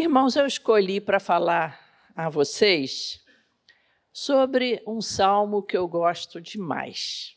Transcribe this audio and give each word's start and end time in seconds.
Irmãos, 0.00 0.36
eu 0.36 0.46
escolhi 0.46 1.00
para 1.00 1.18
falar 1.18 2.08
a 2.14 2.28
vocês 2.28 3.20
sobre 4.12 4.80
um 4.86 5.00
salmo 5.00 5.60
que 5.60 5.76
eu 5.76 5.88
gosto 5.88 6.40
demais. 6.40 7.36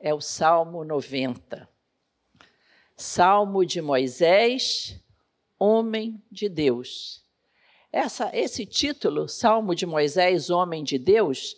É 0.00 0.12
o 0.12 0.20
Salmo 0.20 0.82
90. 0.82 1.68
Salmo 2.96 3.64
de 3.64 3.80
Moisés, 3.80 5.00
homem 5.56 6.20
de 6.28 6.48
Deus. 6.48 7.24
Essa, 7.92 8.36
esse 8.36 8.66
título, 8.66 9.28
Salmo 9.28 9.72
de 9.72 9.86
Moisés, 9.86 10.50
homem 10.50 10.82
de 10.82 10.98
Deus, 10.98 11.54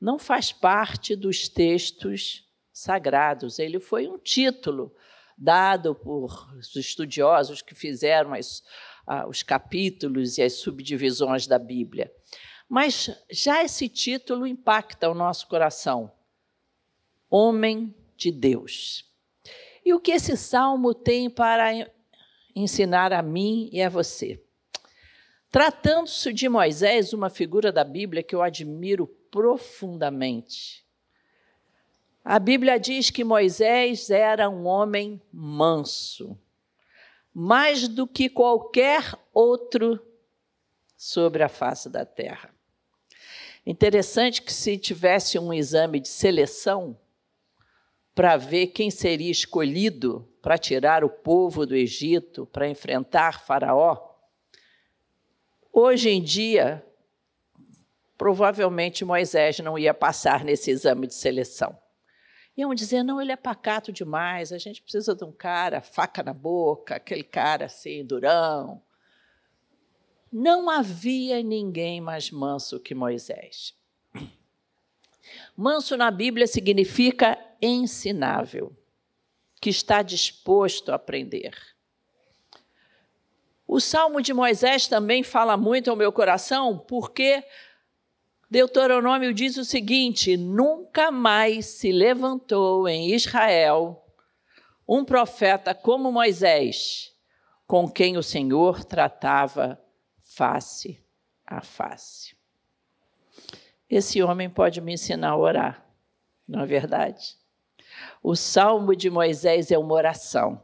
não 0.00 0.16
faz 0.16 0.52
parte 0.52 1.16
dos 1.16 1.48
textos 1.48 2.48
sagrados. 2.72 3.58
Ele 3.58 3.80
foi 3.80 4.06
um 4.06 4.16
título 4.16 4.94
dado 5.36 5.94
por 5.94 6.54
os 6.56 6.74
estudiosos 6.76 7.60
que 7.60 7.74
fizeram 7.74 8.32
as, 8.32 8.62
os 9.28 9.42
capítulos 9.42 10.38
e 10.38 10.42
as 10.42 10.54
subdivisões 10.54 11.46
da 11.46 11.58
Bíblia. 11.58 12.12
Mas 12.68 13.10
já 13.30 13.62
esse 13.62 13.88
título 13.88 14.46
impacta 14.46 15.08
o 15.08 15.14
nosso 15.14 15.46
coração. 15.46 16.10
Homem 17.30 17.94
de 18.16 18.32
Deus. 18.32 19.04
E 19.84 19.94
o 19.94 20.00
que 20.00 20.12
esse 20.12 20.36
salmo 20.36 20.92
tem 20.92 21.30
para 21.30 21.88
ensinar 22.54 23.12
a 23.12 23.22
mim 23.22 23.68
e 23.72 23.80
a 23.80 23.88
você? 23.88 24.42
Tratando-se 25.50 26.32
de 26.32 26.48
Moisés, 26.48 27.12
uma 27.12 27.30
figura 27.30 27.70
da 27.70 27.84
Bíblia 27.84 28.22
que 28.22 28.34
eu 28.34 28.42
admiro 28.42 29.06
profundamente. 29.30 30.84
A 32.24 32.40
Bíblia 32.40 32.80
diz 32.80 33.10
que 33.10 33.22
Moisés 33.22 34.10
era 34.10 34.50
um 34.50 34.66
homem 34.66 35.22
manso, 35.32 36.36
mais 37.38 37.86
do 37.86 38.06
que 38.06 38.30
qualquer 38.30 39.14
outro 39.30 40.00
sobre 40.96 41.42
a 41.42 41.50
face 41.50 41.90
da 41.90 42.02
terra. 42.02 42.50
Interessante 43.66 44.40
que 44.40 44.50
se 44.50 44.78
tivesse 44.78 45.38
um 45.38 45.52
exame 45.52 46.00
de 46.00 46.08
seleção 46.08 46.98
para 48.14 48.38
ver 48.38 48.68
quem 48.68 48.90
seria 48.90 49.30
escolhido 49.30 50.26
para 50.40 50.56
tirar 50.56 51.04
o 51.04 51.10
povo 51.10 51.66
do 51.66 51.76
Egito, 51.76 52.46
para 52.46 52.70
enfrentar 52.70 53.44
Faraó, 53.44 54.16
hoje 55.70 56.08
em 56.08 56.22
dia, 56.22 56.82
provavelmente 58.16 59.04
Moisés 59.04 59.58
não 59.58 59.78
ia 59.78 59.92
passar 59.92 60.42
nesse 60.42 60.70
exame 60.70 61.06
de 61.06 61.14
seleção. 61.14 61.78
Iam 62.56 62.74
dizer, 62.74 63.02
não, 63.02 63.20
ele 63.20 63.32
é 63.32 63.36
pacato 63.36 63.92
demais, 63.92 64.50
a 64.50 64.58
gente 64.58 64.80
precisa 64.80 65.14
de 65.14 65.24
um 65.24 65.32
cara, 65.32 65.82
faca 65.82 66.22
na 66.22 66.32
boca, 66.32 66.96
aquele 66.96 67.22
cara 67.22 67.66
assim, 67.66 68.04
durão. 68.04 68.82
Não 70.32 70.70
havia 70.70 71.42
ninguém 71.42 72.00
mais 72.00 72.30
manso 72.30 72.80
que 72.80 72.94
Moisés. 72.94 73.74
Manso 75.56 75.96
na 75.96 76.10
Bíblia 76.10 76.46
significa 76.46 77.38
ensinável, 77.60 78.74
que 79.60 79.68
está 79.68 80.02
disposto 80.02 80.92
a 80.92 80.94
aprender. 80.94 81.54
O 83.66 83.80
Salmo 83.80 84.22
de 84.22 84.32
Moisés 84.32 84.86
também 84.86 85.22
fala 85.22 85.56
muito 85.56 85.90
ao 85.90 85.96
meu 85.96 86.12
coração, 86.12 86.78
porque 86.78 87.42
Deuteronômio 88.48 89.34
diz 89.34 89.56
o 89.56 89.64
seguinte: 89.64 90.36
nunca 90.36 91.10
mais 91.10 91.66
se 91.66 91.90
levantou 91.90 92.88
em 92.88 93.12
Israel 93.12 94.04
um 94.88 95.04
profeta 95.04 95.74
como 95.74 96.12
Moisés, 96.12 97.12
com 97.66 97.90
quem 97.90 98.16
o 98.16 98.22
Senhor 98.22 98.84
tratava 98.84 99.80
face 100.20 101.02
a 101.44 101.60
face. 101.60 102.36
Esse 103.90 104.22
homem 104.22 104.48
pode 104.48 104.80
me 104.80 104.92
ensinar 104.92 105.30
a 105.30 105.36
orar, 105.36 105.86
não 106.46 106.60
é 106.60 106.66
verdade? 106.66 107.36
O 108.22 108.36
salmo 108.36 108.94
de 108.94 109.10
Moisés 109.10 109.70
é 109.70 109.78
uma 109.78 109.94
oração. 109.94 110.62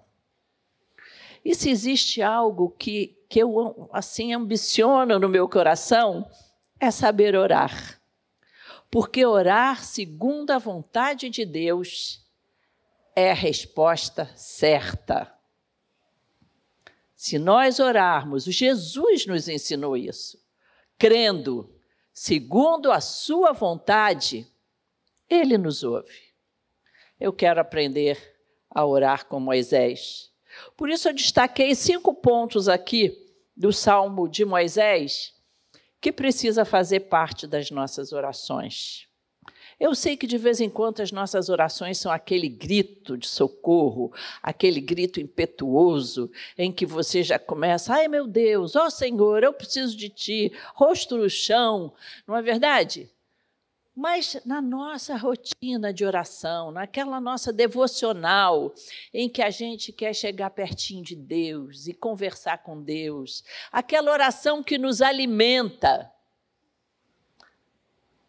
E 1.44 1.54
se 1.54 1.70
existe 1.70 2.22
algo 2.22 2.70
que, 2.70 3.18
que 3.28 3.40
eu 3.40 3.88
assim 3.92 4.32
ambiciono 4.32 5.18
no 5.18 5.28
meu 5.28 5.48
coração, 5.48 6.28
é 6.82 6.90
saber 6.90 7.36
orar. 7.36 8.02
Porque 8.90 9.24
orar 9.24 9.84
segundo 9.84 10.50
a 10.50 10.58
vontade 10.58 11.30
de 11.30 11.46
Deus 11.46 12.20
é 13.14 13.30
a 13.30 13.34
resposta 13.34 14.28
certa. 14.34 15.32
Se 17.14 17.38
nós 17.38 17.78
orarmos, 17.78 18.46
Jesus 18.46 19.26
nos 19.26 19.48
ensinou 19.48 19.96
isso, 19.96 20.42
crendo 20.98 21.72
segundo 22.12 22.90
a 22.90 23.00
sua 23.00 23.52
vontade, 23.52 24.44
ele 25.30 25.56
nos 25.56 25.84
ouve. 25.84 26.32
Eu 27.18 27.32
quero 27.32 27.60
aprender 27.60 28.18
a 28.68 28.84
orar 28.84 29.26
com 29.26 29.38
Moisés. 29.38 30.32
Por 30.76 30.90
isso 30.90 31.08
eu 31.08 31.14
destaquei 31.14 31.76
cinco 31.76 32.12
pontos 32.12 32.68
aqui 32.68 33.16
do 33.56 33.72
Salmo 33.72 34.28
de 34.28 34.44
Moisés 34.44 35.32
que 36.02 36.10
precisa 36.10 36.64
fazer 36.64 37.00
parte 37.00 37.46
das 37.46 37.70
nossas 37.70 38.12
orações. 38.12 39.06
Eu 39.78 39.94
sei 39.94 40.16
que 40.16 40.26
de 40.26 40.36
vez 40.36 40.60
em 40.60 40.68
quando 40.68 41.00
as 41.00 41.12
nossas 41.12 41.48
orações 41.48 41.96
são 41.96 42.10
aquele 42.10 42.48
grito 42.48 43.16
de 43.16 43.28
socorro, 43.28 44.12
aquele 44.42 44.80
grito 44.80 45.20
impetuoso, 45.20 46.28
em 46.58 46.72
que 46.72 46.84
você 46.84 47.22
já 47.22 47.38
começa, 47.38 47.94
ai 47.94 48.08
meu 48.08 48.26
Deus, 48.26 48.74
ó 48.74 48.86
oh 48.86 48.90
Senhor, 48.90 49.44
eu 49.44 49.52
preciso 49.52 49.96
de 49.96 50.08
ti, 50.08 50.52
rosto 50.74 51.16
no 51.16 51.30
chão, 51.30 51.92
não 52.26 52.36
é 52.36 52.42
verdade? 52.42 53.08
Mas 53.94 54.40
na 54.46 54.62
nossa 54.62 55.16
rotina 55.16 55.92
de 55.92 56.04
oração, 56.04 56.70
naquela 56.70 57.20
nossa 57.20 57.52
devocional, 57.52 58.74
em 59.12 59.28
que 59.28 59.42
a 59.42 59.50
gente 59.50 59.92
quer 59.92 60.14
chegar 60.14 60.48
pertinho 60.50 61.04
de 61.04 61.14
Deus 61.14 61.86
e 61.86 61.92
conversar 61.92 62.62
com 62.62 62.82
Deus, 62.82 63.44
aquela 63.70 64.10
oração 64.10 64.62
que 64.62 64.78
nos 64.78 65.02
alimenta, 65.02 66.10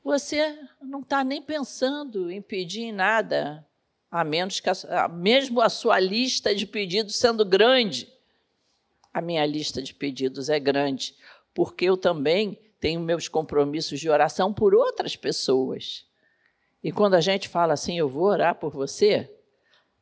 você 0.04 0.60
não 0.82 1.00
está 1.00 1.24
nem 1.24 1.42
pensando 1.42 2.30
em 2.30 2.42
pedir 2.42 2.92
nada, 2.92 3.66
a 4.12 4.22
menos 4.26 4.60
que, 4.60 4.70
a, 4.70 5.08
mesmo 5.08 5.62
a 5.62 5.70
sua 5.70 5.98
lista 5.98 6.54
de 6.54 6.68
pedidos 6.68 7.16
sendo 7.16 7.46
grande. 7.46 8.12
A 9.14 9.22
minha 9.22 9.46
lista 9.46 9.82
de 9.82 9.94
pedidos 9.94 10.50
é 10.50 10.60
grande, 10.60 11.16
porque 11.54 11.86
eu 11.86 11.96
também 11.96 12.60
tenho 12.84 13.00
meus 13.00 13.30
compromissos 13.30 13.98
de 13.98 14.10
oração 14.10 14.54
por 14.54 14.76
outras 14.76 15.16
pessoas. 15.16 16.06
E 16.84 16.92
quando 16.92 17.14
a 17.14 17.22
gente 17.22 17.48
fala 17.48 17.72
assim, 17.72 17.98
eu 17.98 18.10
vou 18.10 18.26
orar 18.26 18.56
por 18.56 18.74
você, 18.74 19.34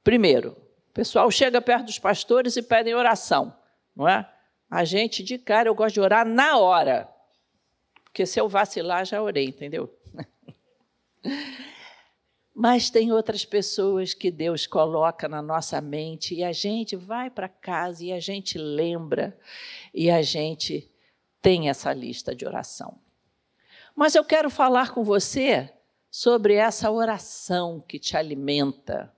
primeiro, 0.03 0.57
o 0.89 0.91
pessoal 0.91 1.29
chega 1.29 1.61
perto 1.61 1.85
dos 1.85 1.99
pastores 1.99 2.57
e 2.57 2.63
pedem 2.63 2.95
oração, 2.95 3.55
não 3.95 4.09
é? 4.09 4.27
A 4.67 4.83
gente, 4.83 5.21
de 5.21 5.37
cara, 5.37 5.69
eu 5.69 5.75
gosto 5.75 5.93
de 5.93 6.01
orar 6.01 6.25
na 6.25 6.57
hora. 6.57 7.07
Porque 8.03 8.25
se 8.25 8.41
eu 8.41 8.49
vacilar, 8.49 9.05
já 9.05 9.21
orei, 9.21 9.45
entendeu? 9.45 9.95
Mas 12.51 12.89
tem 12.89 13.11
outras 13.11 13.45
pessoas 13.45 14.15
que 14.15 14.31
Deus 14.31 14.65
coloca 14.65 15.29
na 15.29 15.43
nossa 15.43 15.79
mente 15.79 16.33
e 16.33 16.43
a 16.43 16.51
gente 16.51 16.95
vai 16.95 17.29
para 17.29 17.47
casa 17.47 18.03
e 18.03 18.11
a 18.11 18.19
gente 18.19 18.57
lembra 18.57 19.37
e 19.93 20.09
a 20.09 20.23
gente 20.23 20.90
tem 21.41 21.69
essa 21.69 21.91
lista 21.93 22.35
de 22.35 22.45
oração. 22.45 22.99
Mas 23.95 24.15
eu 24.15 24.23
quero 24.23 24.49
falar 24.49 24.93
com 24.93 25.03
você 25.03 25.71
sobre 26.09 26.55
essa 26.55 26.91
oração 26.91 27.83
que 27.87 27.97
te 27.97 28.15
alimenta, 28.15 29.11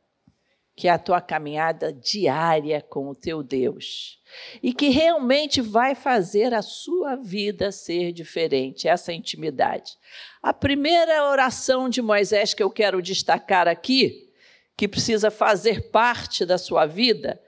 que 0.76 0.88
é 0.88 0.92
a 0.92 0.98
tua 0.98 1.22
caminhada 1.22 1.94
diária 1.94 2.82
com 2.82 3.10
o 3.10 3.16
teu 3.16 3.44
Deus 3.44 4.20
e 4.62 4.74
que 4.74 4.90
realmente 4.90 5.62
vai 5.62 5.94
fazer 5.94 6.54
a 6.54 6.64
sua 6.64 7.16
vida 7.16 7.72
ser 7.72 8.12
diferente, 8.12 8.88
essa 8.88 9.14
intimidade. 9.14 9.98
A 10.42 10.52
primeira 10.52 11.30
oração 11.30 11.88
de 11.88 12.02
Moisés 12.02 12.54
que 12.54 12.64
eu 12.64 12.72
quero 12.72 13.02
destacar 13.02 13.68
aqui, 13.68 14.32
que 14.76 14.88
precisa 14.88 15.30
fazer 15.30 15.92
parte 15.92 16.46
da 16.46 16.58
sua 16.58 16.88
vida, 16.88 17.40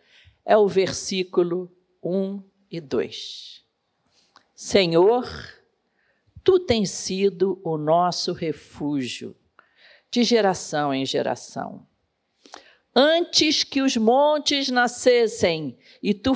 é 0.46 0.56
o 0.56 0.68
versículo 0.68 1.72
1 2.04 2.44
e 2.70 2.80
2. 2.80 3.65
Senhor, 4.56 5.30
tu 6.42 6.60
tens 6.60 6.90
sido 6.90 7.60
o 7.64 7.78
nosso 7.78 8.32
refúgio 8.32 9.36
de 10.10 10.24
geração 10.24 10.94
em 10.94 11.06
geração. 11.06 11.86
Antes 12.96 13.66
que 13.66 13.82
os 13.82 13.98
montes 13.98 14.70
nascessem 14.70 15.78
e 16.02 16.14
tu 16.14 16.34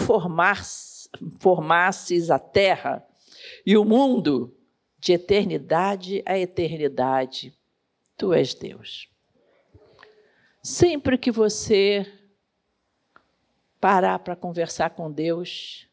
formasses 1.39 2.30
a 2.30 2.38
terra 2.38 3.07
e 3.66 3.77
o 3.77 3.86
mundo, 3.86 4.54
de 5.00 5.13
eternidade 5.13 6.22
a 6.25 6.38
eternidade, 6.38 7.57
tu 8.18 8.33
és 8.33 8.54
Deus. 8.54 9.10
Sempre 10.62 11.18
que 11.18 11.31
você 11.31 12.06
parar 13.80 14.19
para 14.19 14.36
conversar 14.36 14.89
com 14.89 15.10
Deus, 15.10 15.88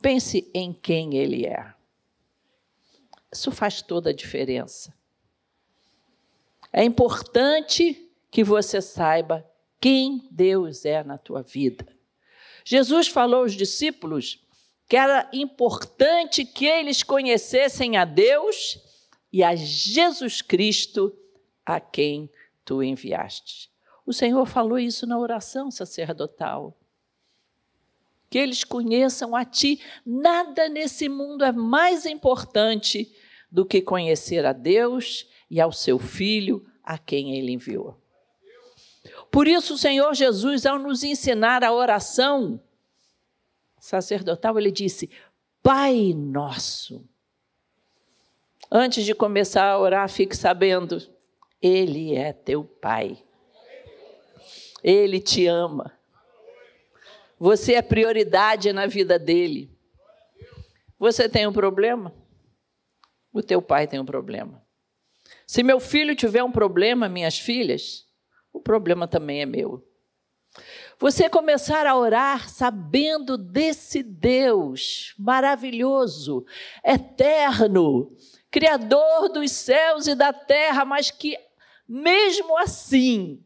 Pense 0.00 0.50
em 0.54 0.72
quem 0.72 1.16
ele 1.16 1.46
é. 1.46 1.74
Isso 3.32 3.50
faz 3.50 3.82
toda 3.82 4.10
a 4.10 4.14
diferença. 4.14 4.94
É 6.72 6.84
importante 6.84 8.10
que 8.30 8.44
você 8.44 8.80
saiba 8.80 9.44
quem 9.80 10.28
Deus 10.30 10.84
é 10.84 11.02
na 11.02 11.18
tua 11.18 11.42
vida. 11.42 11.86
Jesus 12.64 13.08
falou 13.08 13.40
aos 13.40 13.54
discípulos 13.54 14.44
que 14.88 14.96
era 14.96 15.28
importante 15.32 16.44
que 16.44 16.64
eles 16.64 17.02
conhecessem 17.02 17.96
a 17.96 18.04
Deus 18.04 18.78
e 19.32 19.42
a 19.42 19.54
Jesus 19.54 20.40
Cristo 20.40 21.14
a 21.64 21.78
quem 21.78 22.30
tu 22.64 22.82
enviaste. 22.82 23.70
O 24.06 24.12
Senhor 24.12 24.46
falou 24.46 24.78
isso 24.78 25.06
na 25.06 25.18
oração 25.18 25.70
sacerdotal. 25.70 26.77
Que 28.30 28.38
eles 28.38 28.64
conheçam 28.64 29.34
a 29.34 29.44
Ti. 29.44 29.80
Nada 30.04 30.68
nesse 30.68 31.08
mundo 31.08 31.44
é 31.44 31.52
mais 31.52 32.04
importante 32.06 33.12
do 33.50 33.64
que 33.64 33.80
conhecer 33.80 34.44
a 34.44 34.52
Deus 34.52 35.26
e 35.50 35.60
ao 35.60 35.72
seu 35.72 35.98
Filho, 35.98 36.66
a 36.82 36.98
quem 36.98 37.36
Ele 37.36 37.52
enviou. 37.52 37.96
Por 39.30 39.46
isso, 39.46 39.74
o 39.74 39.78
Senhor 39.78 40.14
Jesus, 40.14 40.66
ao 40.66 40.78
nos 40.78 41.02
ensinar 41.02 41.62
a 41.62 41.72
oração 41.72 42.60
sacerdotal, 43.78 44.58
ele 44.58 44.70
disse: 44.70 45.10
Pai 45.62 46.12
nosso. 46.14 47.04
Antes 48.70 49.04
de 49.04 49.14
começar 49.14 49.64
a 49.64 49.78
orar, 49.78 50.08
fique 50.08 50.36
sabendo, 50.36 51.00
Ele 51.60 52.14
é 52.14 52.32
teu 52.32 52.64
Pai. 52.64 53.22
Ele 54.82 55.20
te 55.20 55.46
ama. 55.46 55.97
Você 57.38 57.74
é 57.74 57.82
prioridade 57.82 58.72
na 58.72 58.86
vida 58.86 59.18
dele. 59.18 59.70
Você 60.98 61.28
tem 61.28 61.46
um 61.46 61.52
problema? 61.52 62.14
O 63.32 63.42
teu 63.42 63.62
pai 63.62 63.86
tem 63.86 64.00
um 64.00 64.04
problema. 64.04 64.62
Se 65.46 65.62
meu 65.62 65.78
filho 65.78 66.16
tiver 66.16 66.42
um 66.42 66.50
problema, 66.50 67.08
minhas 67.08 67.38
filhas, 67.38 68.06
o 68.52 68.60
problema 68.60 69.06
também 69.06 69.42
é 69.42 69.46
meu. 69.46 69.86
Você 70.98 71.30
começar 71.30 71.86
a 71.86 71.96
orar 71.96 72.48
sabendo 72.50 73.38
desse 73.38 74.02
Deus 74.02 75.14
maravilhoso, 75.16 76.44
eterno, 76.84 78.12
Criador 78.50 79.28
dos 79.28 79.52
céus 79.52 80.06
e 80.06 80.14
da 80.14 80.32
terra, 80.32 80.84
mas 80.84 81.10
que, 81.10 81.38
mesmo 81.86 82.58
assim, 82.58 83.44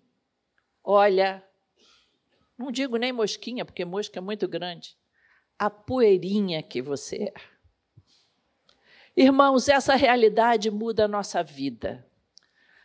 olha, 0.83 1.45
não 2.63 2.71
digo 2.71 2.97
nem 2.97 3.13
mosquinha, 3.13 3.65
porque 3.65 3.85
mosca 3.85 4.19
é 4.19 4.23
muito 4.23 4.47
grande, 4.47 4.97
a 5.59 5.69
poeirinha 5.69 6.63
que 6.63 6.81
você 6.81 7.25
é. 7.25 7.35
Irmãos, 9.17 9.69
essa 9.69 9.95
realidade 9.97 10.71
muda 10.71 11.05
a 11.05 11.09
nossa 11.09 11.43
vida. 11.43 12.07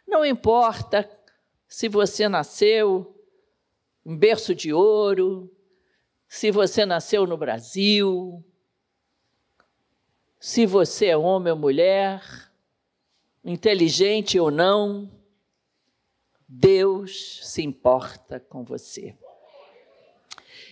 Não 0.06 0.26
importa 0.26 1.10
se 1.68 1.88
você 1.88 2.28
nasceu 2.28 3.16
em 4.06 4.18
berço 4.18 4.56
de 4.56 4.74
ouro, 4.74 5.56
se 6.28 6.50
você 6.50 6.86
nasceu 6.86 7.28
no 7.28 7.38
Brasil, 7.38 8.44
se 10.40 10.66
você 10.66 11.08
é 11.08 11.18
homem 11.18 11.54
ou 11.54 11.60
mulher, 11.60 12.52
inteligente 13.44 14.40
ou 14.40 14.50
não, 14.50 15.10
Deus 16.48 17.42
se 17.44 17.62
importa 17.62 18.40
com 18.40 18.64
você. 18.64 19.16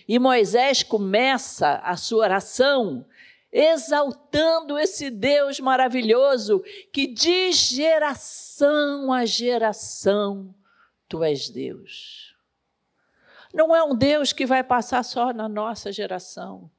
E 0.08 0.18
Moisés 0.18 0.82
começa 0.82 1.76
a 1.76 1.96
sua 1.96 2.24
oração 2.24 3.04
exaltando 3.52 4.78
esse 4.78 5.10
Deus 5.10 5.58
maravilhoso 5.60 6.62
que 6.92 7.06
de 7.06 7.52
geração 7.52 9.12
a 9.12 9.24
geração 9.24 10.54
tu 11.08 11.24
és 11.24 11.48
Deus. 11.48 12.34
Não 13.54 13.74
é 13.74 13.82
um 13.82 13.94
Deus 13.94 14.32
que 14.32 14.44
vai 14.44 14.62
passar 14.62 15.02
só 15.02 15.32
na 15.32 15.48
nossa 15.48 15.90
geração. 15.90 16.70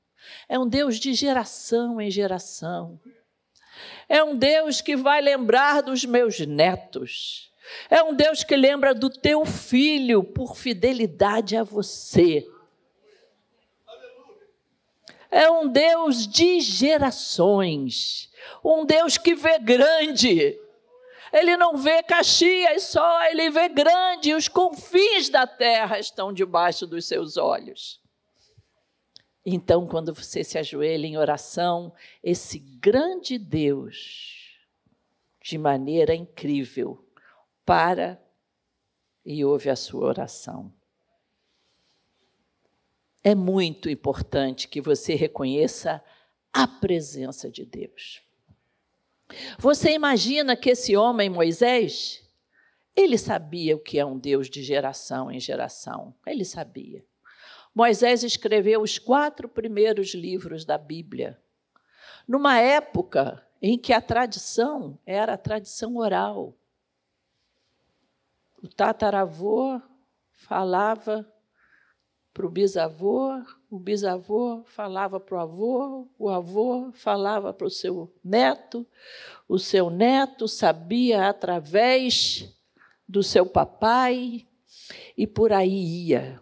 É 0.48 0.60
um 0.60 0.68
Deus 0.68 1.00
de 1.00 1.14
geração 1.14 2.00
em 2.00 2.12
geração. 2.12 3.00
É 4.08 4.24
um 4.24 4.36
Deus 4.36 4.82
que 4.82 4.96
vai 4.96 5.22
lembrar 5.22 5.82
dos 5.82 6.06
meus 6.06 6.40
netos. 6.40 7.52
É 7.90 8.02
um 8.04 8.14
Deus 8.14 8.44
que 8.44 8.56
lembra 8.56 8.94
do 8.94 9.10
teu 9.10 9.46
filho 9.46 10.24
por 10.24 10.56
fidelidade 10.56 11.58
a 11.58 11.64
você. 11.64 12.48
É 15.30 15.50
um 15.50 15.68
Deus 15.68 16.28
de 16.28 16.60
gerações. 16.60 18.32
Um 18.64 18.86
Deus 18.86 19.18
que 19.18 19.36
vê 19.36 19.60
grande. 19.60 20.60
Ele 21.32 21.58
não 21.58 21.78
vê 21.78 22.02
Caxias 22.04 22.84
só, 22.84 23.24
ele 23.26 23.50
vê 23.50 23.68
grande, 23.68 24.34
os 24.34 24.48
confins 24.48 25.30
da 25.30 25.46
terra 25.46 26.00
estão 26.00 26.32
debaixo 26.32 26.88
dos 26.88 27.06
seus 27.06 27.36
olhos. 27.36 28.02
Então, 29.46 29.88
quando 29.88 30.14
você 30.14 30.44
se 30.44 30.58
ajoelha 30.58 31.06
em 31.06 31.18
oração, 31.18 31.94
esse 32.24 32.60
grande 32.60 33.38
Deus, 33.38 34.58
de 35.42 35.58
maneira 35.58 36.14
incrível, 36.14 37.06
para 37.66 38.22
e 39.26 39.44
ouve 39.44 39.70
a 39.70 39.76
sua 39.76 40.06
oração. 40.06 40.74
É 43.24 43.36
muito 43.36 43.90
importante 43.90 44.68
que 44.68 44.80
você 44.80 45.16
reconheça 45.16 46.04
a 46.54 46.68
presença 46.68 47.50
de 47.50 47.66
Deus. 47.66 48.22
Você 49.60 49.92
imagina 49.92 50.56
que 50.56 50.70
esse 50.70 50.96
homem, 50.96 51.30
Moisés, 51.30 52.24
ele 52.96 53.18
sabia 53.18 53.76
o 53.76 53.80
que 53.80 54.00
é 54.00 54.06
um 54.06 54.18
Deus 54.18 54.50
de 54.50 54.64
geração 54.64 55.32
em 55.32 55.40
geração. 55.40 56.16
Ele 56.26 56.46
sabia. 56.46 57.06
Moisés 57.76 58.24
escreveu 58.24 58.82
os 58.82 58.98
quatro 58.98 59.48
primeiros 59.48 60.16
livros 60.16 60.66
da 60.66 60.80
Bíblia, 60.80 61.40
numa 62.28 62.58
época 62.58 63.46
em 63.62 63.78
que 63.78 63.94
a 63.94 64.02
tradição 64.02 64.98
era 65.06 65.34
a 65.34 65.38
tradição 65.38 65.98
oral. 65.98 66.56
O 68.64 68.68
tataravô 68.68 69.80
falava 70.32 71.32
para 72.38 72.46
o 72.46 72.52
bisavô, 72.52 73.42
o 73.68 73.80
bisavô 73.80 74.62
falava 74.68 75.20
para 75.20 75.38
o 75.38 75.40
avô, 75.40 76.08
o 76.20 76.30
avô 76.30 76.92
falava 76.94 77.52
para 77.52 77.66
o 77.66 77.72
seu 77.72 78.14
neto, 78.24 78.86
o 79.50 79.58
seu 79.58 79.90
neto 79.90 80.48
sabia 80.48 81.30
através 81.30 82.48
do 83.10 83.24
seu 83.24 83.44
papai, 83.44 84.46
e 85.18 85.26
por 85.26 85.52
aí 85.52 86.06
ia 86.10 86.40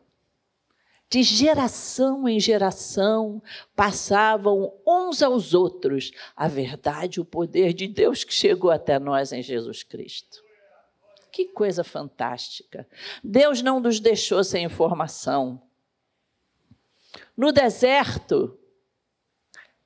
de 1.10 1.24
geração 1.24 2.27
em 2.27 2.41
geração, 2.41 3.41
passavam 3.74 4.74
uns 4.86 5.24
aos 5.24 5.53
outros 5.53 6.12
a 6.36 6.50
verdade, 6.50 7.22
o 7.22 7.25
poder 7.25 7.72
de 7.72 7.88
Deus 7.88 8.25
que 8.25 8.34
chegou 8.34 8.70
até 8.70 9.00
nós 9.00 9.31
em 9.31 9.41
Jesus 9.41 9.81
Cristo. 9.81 10.43
Que 11.31 11.46
coisa 11.46 11.86
fantástica! 11.86 12.86
Deus 13.24 13.62
não 13.62 13.79
nos 13.79 14.01
deixou 14.01 14.43
sem 14.43 14.65
informação. 14.65 15.62
No 17.36 17.51
deserto, 17.51 18.58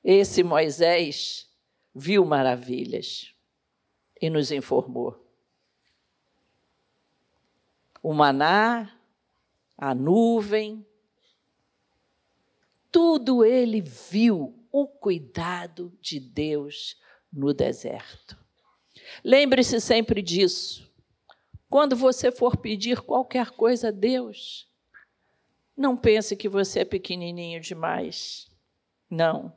esse 0.04 0.42
Moisés 0.42 1.48
viu 1.94 2.24
maravilhas 2.24 3.34
e 4.20 4.30
nos 4.30 4.52
informou. 4.52 5.26
O 8.02 8.14
maná, 8.14 8.96
a 9.76 9.94
nuvem, 9.94 10.86
tudo 12.90 13.44
ele 13.44 13.80
viu 13.80 14.54
o 14.72 14.86
cuidado 14.86 15.92
de 16.00 16.20
Deus 16.20 16.96
no 17.32 17.52
deserto. 17.52 18.38
Lembre-se 19.24 19.80
sempre 19.80 20.22
disso. 20.22 20.90
Quando 21.68 21.94
você 21.96 22.32
for 22.32 22.56
pedir 22.56 23.00
qualquer 23.00 23.50
coisa 23.50 23.88
a 23.88 23.92
Deus, 23.92 24.69
não 25.80 25.96
pense 25.96 26.36
que 26.36 26.46
você 26.46 26.80
é 26.80 26.84
pequenininho 26.84 27.58
demais. 27.58 28.50
Não. 29.08 29.50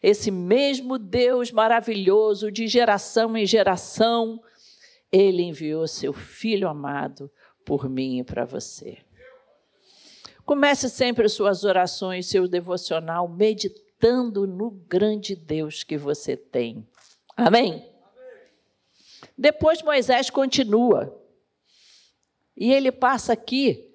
Esse 0.00 0.30
mesmo 0.30 0.98
Deus 0.98 1.50
maravilhoso, 1.50 2.50
de 2.50 2.68
geração 2.68 3.36
em 3.36 3.44
geração, 3.44 4.40
ele 5.10 5.42
enviou 5.42 5.88
seu 5.88 6.12
filho 6.12 6.68
amado 6.68 7.28
por 7.64 7.88
mim 7.88 8.20
e 8.20 8.24
para 8.24 8.44
você. 8.44 8.98
Comece 10.46 10.88
sempre 10.88 11.28
suas 11.28 11.64
orações, 11.64 12.26
seu 12.26 12.46
devocional, 12.46 13.26
meditando 13.26 14.46
no 14.46 14.70
grande 14.70 15.34
Deus 15.34 15.82
que 15.82 15.96
você 15.96 16.36
tem. 16.36 16.86
Amém? 17.36 17.84
Depois 19.36 19.82
Moisés 19.82 20.30
continua. 20.30 21.20
E 22.56 22.72
ele 22.72 22.92
passa 22.92 23.32
aqui 23.32 23.93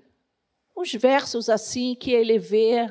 uns 0.80 0.94
versos 0.94 1.50
assim 1.50 1.94
que 1.94 2.12
ele 2.12 2.40
vê 2.40 2.90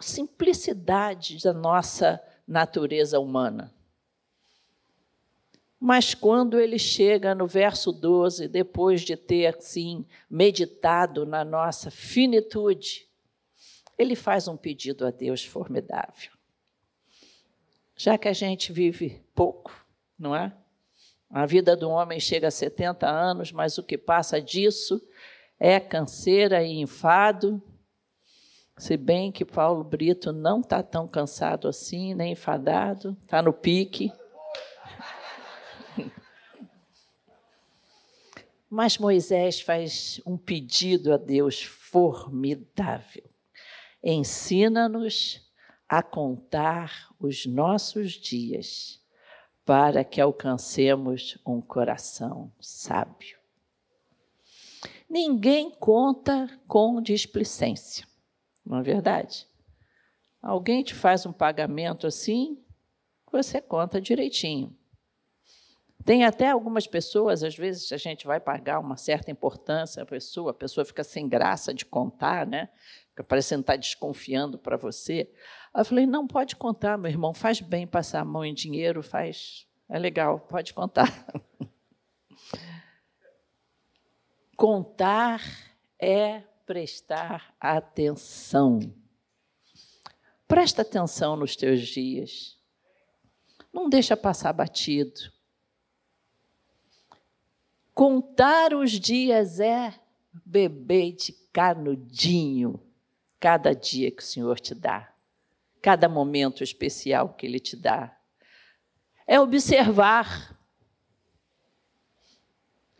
simplicidade 0.00 1.42
da 1.42 1.52
nossa 1.52 2.22
natureza 2.46 3.18
humana. 3.18 3.74
Mas 5.78 6.14
quando 6.14 6.60
ele 6.60 6.78
chega 6.78 7.34
no 7.34 7.46
verso 7.46 7.90
12, 7.90 8.46
depois 8.46 9.00
de 9.02 9.16
ter 9.16 9.46
assim 9.46 10.06
meditado 10.30 11.26
na 11.26 11.44
nossa 11.44 11.90
finitude, 11.90 13.08
ele 13.98 14.14
faz 14.14 14.46
um 14.46 14.56
pedido 14.56 15.04
a 15.04 15.10
Deus 15.10 15.44
formidável. 15.44 16.30
Já 17.96 18.16
que 18.16 18.28
a 18.28 18.32
gente 18.32 18.72
vive 18.72 19.20
pouco, 19.34 19.74
não 20.18 20.34
é? 20.34 20.54
A 21.28 21.44
vida 21.44 21.76
do 21.76 21.90
homem 21.90 22.20
chega 22.20 22.48
a 22.48 22.52
70 22.52 23.08
anos, 23.08 23.52
mas 23.52 23.78
o 23.78 23.82
que 23.82 23.98
passa 23.98 24.40
disso 24.40 25.02
é 25.60 25.78
canseira 25.78 26.64
e 26.64 26.80
enfado. 26.80 27.62
Se 28.78 28.96
bem 28.96 29.30
que 29.30 29.44
Paulo 29.44 29.84
Brito 29.84 30.32
não 30.32 30.60
está 30.60 30.82
tão 30.82 31.06
cansado 31.06 31.68
assim, 31.68 32.14
nem 32.14 32.32
enfadado, 32.32 33.14
está 33.22 33.42
no 33.42 33.52
pique. 33.52 34.10
Mas 38.70 38.96
Moisés 38.96 39.60
faz 39.60 40.18
um 40.24 40.38
pedido 40.38 41.12
a 41.12 41.18
Deus 41.18 41.62
formidável. 41.62 43.28
Ensina-nos 44.02 45.46
a 45.86 46.02
contar 46.02 47.14
os 47.18 47.44
nossos 47.44 48.12
dias 48.12 48.98
para 49.66 50.02
que 50.04 50.22
alcancemos 50.22 51.36
um 51.46 51.60
coração 51.60 52.50
sábio. 52.58 53.39
Ninguém 55.10 55.72
conta 55.72 56.48
com 56.68 57.02
displicência, 57.02 58.06
não 58.64 58.78
é 58.78 58.82
verdade? 58.82 59.44
Alguém 60.40 60.84
te 60.84 60.94
faz 60.94 61.26
um 61.26 61.32
pagamento 61.32 62.06
assim, 62.06 62.62
você 63.32 63.60
conta 63.60 64.00
direitinho. 64.00 64.72
Tem 66.04 66.24
até 66.24 66.48
algumas 66.48 66.86
pessoas, 66.86 67.42
às 67.42 67.56
vezes 67.56 67.90
a 67.90 67.96
gente 67.96 68.24
vai 68.24 68.38
pagar 68.38 68.78
uma 68.78 68.96
certa 68.96 69.32
importância 69.32 70.04
à 70.04 70.06
pessoa, 70.06 70.52
a 70.52 70.54
pessoa 70.54 70.84
fica 70.84 71.02
sem 71.02 71.28
graça 71.28 71.74
de 71.74 71.84
contar, 71.84 72.46
né? 72.46 72.68
Fica 73.08 73.24
parecendo 73.24 73.62
estar 73.62 73.74
desconfiando 73.74 74.58
para 74.58 74.76
você. 74.76 75.28
Eu 75.76 75.84
falei: 75.84 76.06
não, 76.06 76.24
pode 76.24 76.54
contar, 76.54 76.96
meu 76.96 77.10
irmão, 77.10 77.34
faz 77.34 77.60
bem 77.60 77.84
passar 77.84 78.20
a 78.20 78.24
mão 78.24 78.44
em 78.44 78.54
dinheiro, 78.54 79.02
faz. 79.02 79.66
É 79.88 79.98
legal, 79.98 80.38
pode 80.38 80.72
contar. 80.72 81.26
Contar 84.60 85.40
é 85.98 86.40
prestar 86.66 87.54
atenção. 87.58 88.78
Presta 90.46 90.82
atenção 90.82 91.34
nos 91.34 91.56
teus 91.56 91.80
dias. 91.88 92.58
Não 93.72 93.88
deixa 93.88 94.18
passar 94.18 94.52
batido. 94.52 95.32
Contar 97.94 98.74
os 98.74 98.90
dias 98.90 99.60
é 99.60 99.98
beber 100.44 101.12
de 101.12 101.32
canudinho 101.54 102.78
cada 103.40 103.74
dia 103.74 104.10
que 104.10 104.22
o 104.22 104.26
Senhor 104.26 104.60
te 104.60 104.74
dá, 104.74 105.10
cada 105.80 106.06
momento 106.06 106.62
especial 106.62 107.32
que 107.32 107.46
Ele 107.46 107.60
te 107.60 107.76
dá. 107.76 108.14
É 109.26 109.40
observar. 109.40 110.59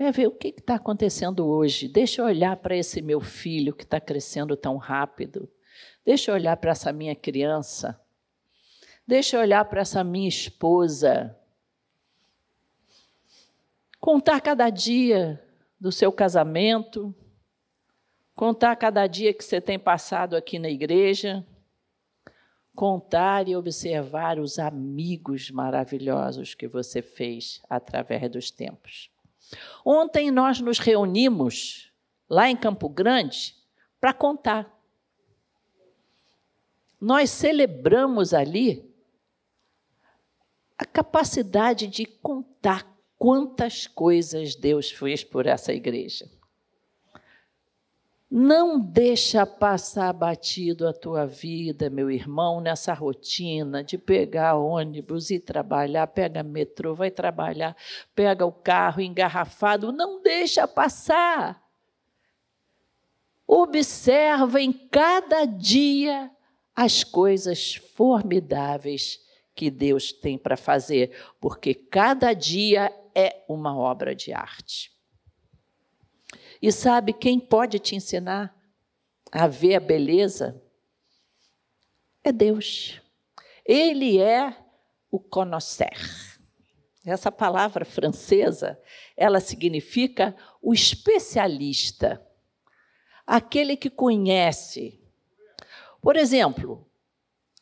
É 0.00 0.11
ver 0.11 0.26
o 0.26 0.33
que 0.33 0.49
está 0.49 0.75
acontecendo 0.75 1.47
hoje. 1.47 1.87
Deixa 1.87 2.23
eu 2.23 2.26
olhar 2.26 2.57
para 2.57 2.76
esse 2.76 3.00
meu 3.00 3.21
filho 3.21 3.73
que 3.73 3.85
está 3.85 4.00
crescendo 4.00 4.57
tão 4.57 4.76
rápido. 4.76 5.49
Deixa 6.04 6.33
eu 6.33 6.35
olhar 6.35 6.57
para 6.57 6.73
essa 6.73 6.92
minha 6.92 7.14
criança. 7.14 8.00
Deixa 9.07 9.37
eu 9.37 9.40
olhar 9.40 9.64
para 9.66 9.83
essa 9.83 10.02
minha 10.02 10.28
esposa 10.28 11.37
Contar 14.00 14.40
cada 14.40 14.71
dia 14.71 15.38
do 15.78 15.92
seu 15.92 16.11
casamento, 16.11 17.14
contar 18.35 18.75
cada 18.76 19.07
dia 19.07 19.35
que 19.35 19.45
você 19.45 19.61
tem 19.61 19.78
passado 19.78 20.35
aqui 20.35 20.59
na 20.59 20.71
igreja, 20.71 21.47
contar 22.75 23.47
e 23.47 23.54
observar 23.54 24.38
os 24.38 24.59
amigos 24.59 25.50
maravilhosos 25.50 26.54
que 26.54 26.66
você 26.66 27.02
fez 27.02 27.61
através 27.69 28.30
dos 28.30 28.50
tempos. 28.50 29.11
Ontem 29.85 30.30
nós 30.30 30.61
nos 30.61 30.78
reunimos 30.78 31.92
lá 32.28 32.49
em 32.49 32.57
Campo 32.57 32.88
Grande 32.88 33.54
para 34.00 34.12
contar. 34.12 34.78
Nós 37.00 37.30
celebramos 37.30 38.35
ali 38.35 38.88
a 40.78 40.85
capacidade 40.85 41.87
de 41.87 42.07
contar 42.07 42.87
quantas 43.19 43.87
coisas 43.87 44.54
Deus 44.54 44.90
fez 44.90 45.23
por 45.23 45.47
essa 45.47 45.73
igreja. 45.73 46.30
Não 48.31 48.79
deixa 48.79 49.45
passar 49.45 50.13
batido 50.13 50.87
a 50.87 50.93
tua 50.93 51.27
vida, 51.27 51.91
meu 51.91 52.09
irmão, 52.09 52.61
nessa 52.61 52.95
rotina 52.95 53.83
de 53.83 53.99
pegar 53.99 54.55
ônibus 54.55 55.31
e 55.31 55.41
trabalhar, 55.41 56.07
pega 56.07 56.41
metrô, 56.41 56.95
vai 56.95 57.11
trabalhar, 57.11 57.77
pega 58.15 58.47
o 58.47 58.53
carro 58.53 59.01
engarrafado, 59.01 59.91
não 59.91 60.23
deixa 60.23 60.69
passar. 60.69 61.61
Observa 63.45 64.61
em 64.61 64.73
cada 64.73 65.45
dia 65.45 66.31
as 66.73 67.03
coisas 67.03 67.75
formidáveis 67.75 69.19
que 69.57 69.73
Deus 69.73 70.13
tem 70.13 70.39
para 70.39 70.57
fazer, 70.57 71.11
porque 71.41 71.75
cada 71.75 72.33
dia 72.33 72.93
é 73.13 73.45
uma 73.49 73.77
obra 73.77 74.15
de 74.15 74.33
arte. 74.33 74.89
E 76.61 76.71
sabe 76.71 77.12
quem 77.12 77.40
pode 77.40 77.79
te 77.79 77.97
ensinar 77.97 78.55
a 79.33 79.47
ver 79.47 79.76
a 79.76 79.81
beleza? 79.81 80.62
É 82.23 82.31
Deus. 82.31 83.00
Ele 83.64 84.19
é 84.19 84.57
o 85.11 85.19
conhecer. 85.19 85.97
Essa 87.05 87.33
palavra 87.33 87.85
francesa, 87.85 88.79
ela 89.17 89.40
significa 89.40 90.37
o 90.61 90.75
especialista, 90.75 92.25
aquele 93.26 93.75
que 93.75 93.88
conhece. 93.88 95.00
Por 96.02 96.14
exemplo, 96.14 96.87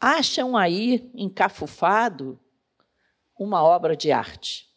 acham 0.01 0.57
aí 0.57 1.11
encafufado 1.15 2.41
uma 3.39 3.63
obra 3.63 3.97
de 3.97 4.11
arte. 4.11 4.69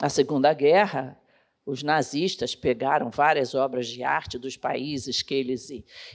Na 0.00 0.08
Segunda 0.08 0.52
Guerra, 0.52 1.20
os 1.66 1.82
nazistas 1.82 2.54
pegaram 2.54 3.10
várias 3.10 3.54
obras 3.54 3.86
de 3.86 4.02
arte 4.02 4.38
dos 4.38 4.56
países 4.56 5.22
que 5.22 5.34
eles 5.34 5.68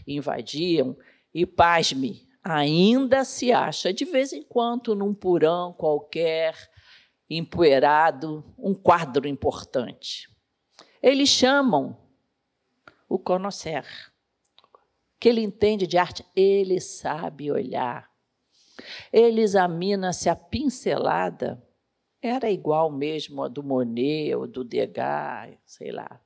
invadiam 0.06 0.96
e, 1.34 1.46
pasme, 1.46 2.28
ainda 2.44 3.24
se 3.24 3.52
acha 3.52 3.94
de 3.94 4.06
vez 4.06 4.32
em 4.32 4.44
quando 4.44 4.96
num 4.96 5.14
porão 5.14 5.74
qualquer, 5.74 6.56
empoeirado, 7.30 8.44
um 8.58 8.74
quadro 8.74 9.28
importante. 9.28 10.30
Eles 11.02 11.30
chamam 11.30 11.98
o 13.08 13.18
conhecer. 13.18 13.86
Que 15.20 15.30
ele 15.30 15.42
entende 15.42 15.86
de 15.86 15.98
arte, 15.98 16.26
ele 16.36 16.80
sabe 16.80 17.52
olhar. 17.52 18.10
Ele 19.12 19.42
examina 19.42 20.14
se 20.14 20.30
a 20.30 20.36
pincelada 20.36 21.62
era 22.22 22.50
igual 22.50 22.92
mesmo 22.92 23.44
a 23.44 23.48
do 23.48 23.64
Monet 23.64 24.36
ou 24.36 24.48
do 24.48 24.64
Degas, 24.64 25.58
sei 25.66 25.92
lá. 25.92 26.20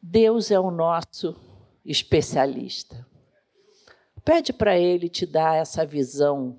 Deus 0.00 0.50
é 0.50 0.58
o 0.58 0.70
nosso 0.70 1.34
especialista. 1.84 3.06
Pede 4.24 4.52
para 4.52 4.78
Ele 4.78 5.08
te 5.08 5.26
dar 5.26 5.56
essa 5.56 5.84
visão 5.84 6.58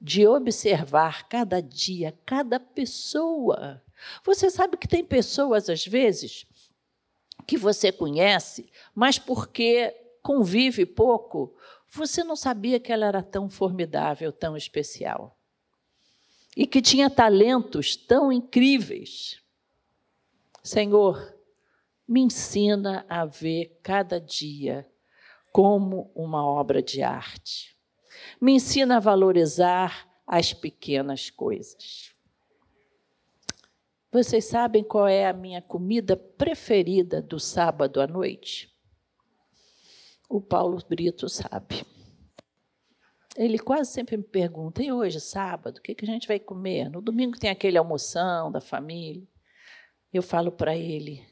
de 0.00 0.26
observar 0.26 1.28
cada 1.28 1.62
dia, 1.62 2.14
cada 2.26 2.60
pessoa. 2.60 3.82
Você 4.22 4.50
sabe 4.50 4.76
que 4.76 4.86
tem 4.86 5.02
pessoas, 5.02 5.70
às 5.70 5.86
vezes, 5.86 6.46
que 7.46 7.56
você 7.56 7.90
conhece, 7.90 8.70
mas 8.94 9.18
porque 9.18 9.94
convive 10.22 10.86
pouco, 10.86 11.54
você 11.94 12.24
não 12.24 12.34
sabia 12.34 12.80
que 12.80 12.92
ela 12.92 13.06
era 13.06 13.22
tão 13.22 13.48
formidável, 13.48 14.32
tão 14.32 14.56
especial. 14.56 15.38
E 16.56 16.66
que 16.66 16.82
tinha 16.82 17.08
talentos 17.08 17.96
tão 17.96 18.32
incríveis. 18.32 19.40
Senhor, 20.62 21.34
me 22.06 22.20
ensina 22.20 23.06
a 23.08 23.24
ver 23.24 23.78
cada 23.82 24.20
dia 24.20 24.88
como 25.52 26.10
uma 26.14 26.44
obra 26.44 26.82
de 26.82 27.02
arte. 27.02 27.76
Me 28.40 28.52
ensina 28.52 28.96
a 28.96 29.00
valorizar 29.00 30.08
as 30.26 30.52
pequenas 30.52 31.30
coisas. 31.30 32.12
Vocês 34.10 34.44
sabem 34.44 34.82
qual 34.82 35.06
é 35.06 35.26
a 35.26 35.32
minha 35.32 35.62
comida 35.62 36.16
preferida 36.16 37.22
do 37.22 37.38
sábado 37.38 38.00
à 38.00 38.06
noite? 38.06 38.73
O 40.36 40.40
Paulo 40.40 40.82
Brito 40.88 41.28
sabe. 41.28 41.86
Ele 43.36 43.56
quase 43.56 43.92
sempre 43.92 44.16
me 44.16 44.24
pergunta: 44.24 44.82
e 44.82 44.90
hoje, 44.90 45.20
sábado, 45.20 45.78
o 45.78 45.80
que, 45.80 45.96
a 46.02 46.06
gente 46.06 46.26
vai 46.26 46.40
comer? 46.40 46.88
No 46.90 47.00
domingo 47.00 47.38
tem 47.38 47.50
aquele 47.50 47.78
almoção 47.78 48.50
da 48.50 48.60
família. 48.60 49.22
Eu 50.12 50.22
falo 50.22 50.50
para 50.50 50.76
ele: 50.76 51.24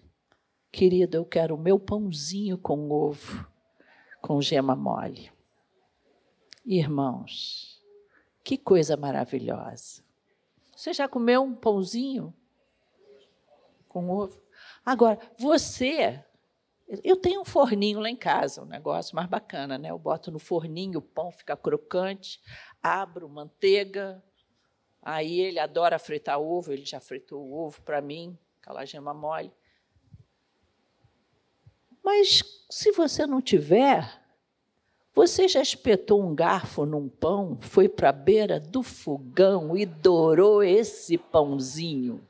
querido, 0.71 1.16
eu 1.16 1.25
quero 1.25 1.56
o 1.56 1.59
meu 1.59 1.80
pãozinho 1.80 2.56
com 2.56 2.90
ovo, 2.92 3.44
com 4.21 4.40
gema 4.40 4.76
mole. 4.76 5.32
Irmãos, 6.64 7.82
que 8.44 8.56
coisa 8.56 8.97
maravilhosa. 8.97 10.04
Você 10.76 10.92
já 10.92 11.09
comeu 11.09 11.42
um 11.42 11.56
pãozinho 11.56 12.32
com 13.88 14.11
ovo? 14.11 14.40
Agora, 14.87 15.18
você 15.37 16.25
eu 17.02 17.16
tenho 17.16 17.40
um 17.40 17.44
forninho 17.44 18.00
lá 18.00 18.11
em 18.11 18.16
casa, 18.16 18.62
um 18.62 18.66
negócio 18.66 19.16
mais 19.16 19.28
bacana, 19.28 19.78
né? 19.78 19.90
Eu 19.90 19.99
boto 19.99 20.30
no 20.30 20.38
forninho, 20.38 20.99
o 20.99 21.02
pão 21.02 21.30
fica 21.30 21.56
crocante, 21.56 22.40
abro 22.82 23.28
manteiga. 23.28 24.22
Aí 25.00 25.40
ele 25.40 25.58
adora 25.58 25.99
fritar 25.99 26.38
ovo, 26.40 26.72
ele 26.72 26.84
já 26.84 27.00
fritou 27.00 27.42
o 27.42 27.54
ovo 27.54 27.80
para 27.82 28.00
mim, 28.00 28.38
aquela 28.61 28.84
gema 28.84 29.14
mole. 29.14 29.52
Mas 32.02 32.42
se 32.68 32.92
você 32.92 33.26
não 33.26 33.40
tiver, 33.40 34.20
você 35.14 35.49
já 35.49 35.62
espetou 35.62 36.22
um 36.22 36.34
garfo 36.34 36.84
num 36.84 37.08
pão, 37.08 37.58
foi 37.61 37.88
para 37.88 38.11
a 38.11 38.12
beira 38.12 38.61
do 38.61 38.82
fogão 38.82 39.76
e 39.76 39.87
dourou 39.87 40.62
esse 40.62 41.16
pãozinho? 41.16 42.26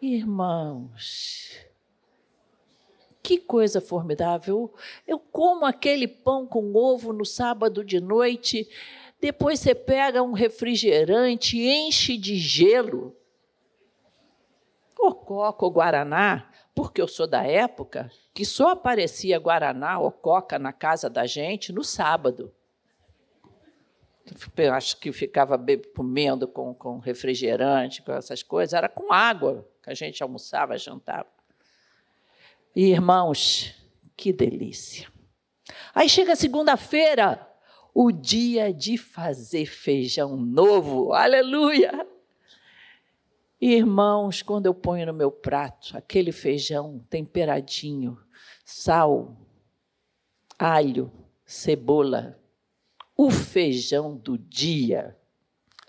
Irmãos, 0.00 1.71
que 3.22 3.38
coisa 3.38 3.80
formidável! 3.80 4.74
Eu 5.06 5.18
como 5.18 5.64
aquele 5.64 6.08
pão 6.08 6.46
com 6.46 6.74
ovo 6.74 7.12
no 7.12 7.24
sábado 7.24 7.84
de 7.84 8.00
noite, 8.00 8.68
depois 9.20 9.60
você 9.60 9.74
pega 9.74 10.22
um 10.22 10.32
refrigerante, 10.32 11.56
enche 11.58 12.16
de 12.16 12.36
gelo. 12.36 13.16
O 14.98 15.14
coca 15.14 15.64
ou 15.64 15.70
guaraná, 15.70 16.50
porque 16.74 17.00
eu 17.00 17.06
sou 17.06 17.26
da 17.26 17.44
época 17.44 18.10
que 18.34 18.44
só 18.44 18.70
aparecia 18.70 19.38
guaraná 19.38 19.98
ou 19.98 20.10
coca 20.10 20.58
na 20.58 20.72
casa 20.72 21.08
da 21.08 21.26
gente 21.26 21.72
no 21.72 21.84
sábado. 21.84 22.52
Eu 24.56 24.72
acho 24.72 24.98
que 24.98 25.12
ficava 25.12 25.60
comendo 25.94 26.48
com, 26.48 26.74
com 26.74 26.98
refrigerante, 26.98 28.02
com 28.02 28.12
essas 28.12 28.42
coisas, 28.42 28.72
era 28.72 28.88
com 28.88 29.12
água 29.12 29.68
que 29.82 29.90
a 29.90 29.94
gente 29.94 30.22
almoçava, 30.22 30.78
jantava. 30.78 31.26
E, 32.74 32.90
irmãos, 32.90 33.74
que 34.16 34.32
delícia. 34.32 35.10
Aí 35.94 36.08
chega 36.08 36.34
segunda-feira, 36.34 37.46
o 37.94 38.10
dia 38.10 38.72
de 38.72 38.96
fazer 38.96 39.66
feijão 39.66 40.36
novo. 40.36 41.12
Aleluia! 41.12 42.06
Irmãos, 43.60 44.42
quando 44.42 44.66
eu 44.66 44.74
ponho 44.74 45.06
no 45.06 45.12
meu 45.12 45.30
prato 45.30 45.96
aquele 45.96 46.32
feijão 46.32 46.98
temperadinho, 47.08 48.18
sal, 48.64 49.36
alho, 50.58 51.12
cebola, 51.44 52.40
o 53.16 53.30
feijão 53.30 54.16
do 54.16 54.36
dia. 54.36 55.16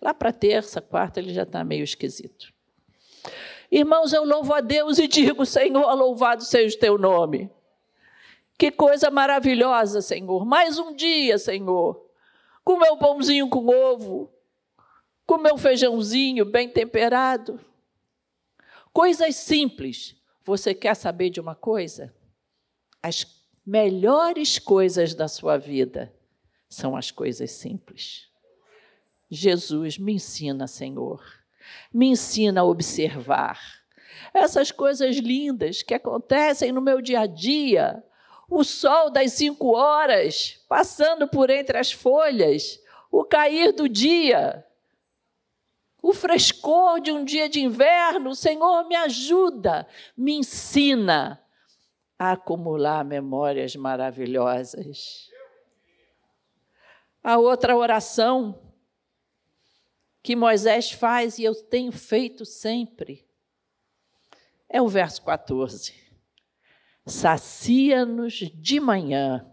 Lá 0.02 0.14
para 0.14 0.32
terça, 0.32 0.82
quarta, 0.82 1.20
ele 1.20 1.34
já 1.34 1.44
está 1.44 1.64
meio 1.64 1.84
esquisito. 1.84 2.53
Irmãos, 3.76 4.14
eu 4.14 4.24
louvo 4.24 4.54
a 4.54 4.62
Deus 4.62 5.00
e 5.00 5.08
digo: 5.08 5.48
Senhor, 5.48 5.92
louvado 5.96 6.44
seja 6.44 6.78
o 6.78 6.80
teu 6.80 6.96
nome. 6.96 7.50
Que 8.56 8.70
coisa 8.70 9.10
maravilhosa, 9.10 10.00
Senhor. 10.00 10.46
Mais 10.46 10.78
um 10.78 10.96
dia, 10.96 11.40
Senhor. 11.40 12.08
Com 12.64 12.78
meu 12.78 12.96
pãozinho 12.98 13.50
com 13.50 13.68
ovo, 13.68 14.32
com 15.26 15.40
meu 15.40 15.58
feijãozinho 15.58 16.46
bem 16.46 16.70
temperado. 16.70 17.60
Coisas 18.94 19.38
simples. 19.38 20.16
Você 20.44 20.76
quer 20.76 20.96
saber 20.96 21.32
de 21.32 21.40
uma 21.40 21.56
coisa? 21.56 22.14
As 23.02 23.26
melhores 23.66 24.60
coisas 24.60 25.16
da 25.16 25.28
sua 25.28 25.58
vida 25.58 26.14
são 26.70 26.96
as 26.96 27.10
coisas 27.10 27.50
simples. 27.50 28.30
Jesus 29.32 29.98
me 29.98 30.14
ensina, 30.14 30.68
Senhor 30.68 31.43
me 31.94 32.08
ensina 32.08 32.62
a 32.62 32.66
observar. 32.66 33.60
Essas 34.34 34.72
coisas 34.72 35.18
lindas 35.18 35.84
que 35.84 35.94
acontecem 35.94 36.72
no 36.72 36.82
meu 36.82 37.02
dia 37.02 37.22
a 37.22 37.26
dia, 37.26 38.04
o 38.50 38.64
sol 38.64 39.10
das 39.10 39.34
cinco 39.34 39.76
horas 39.76 40.64
passando 40.68 41.28
por 41.28 41.50
entre 41.50 41.78
as 41.78 41.92
folhas, 41.92 42.80
o 43.12 43.24
cair 43.24 43.72
do 43.72 43.88
dia, 43.88 44.66
o 46.02 46.14
frescor 46.14 47.00
de 47.00 47.12
um 47.12 47.24
dia 47.24 47.48
de 47.48 47.62
inverno, 47.62 48.32
o 48.32 48.36
Senhor 48.36 48.86
me 48.88 48.96
ajuda, 48.96 49.88
me 50.18 50.34
ensina 50.34 51.42
a 52.20 52.34
acumular 52.34 53.06
memórias 53.06 53.76
maravilhosas. 53.76 55.30
A 57.24 57.38
outra 57.38 57.78
oração 57.78 58.60
que 60.24 60.38
Moisés 60.38 60.90
faz 60.90 61.38
e 61.38 61.44
eu 61.44 61.54
tenho 61.54 61.92
feito 61.92 62.46
sempre. 62.46 63.28
É 64.70 64.82
o 64.82 64.88
verso 64.88 65.22
14. 65.24 65.94
Sacia-nos 67.06 68.34
de 68.34 68.80
manhã 68.80 69.46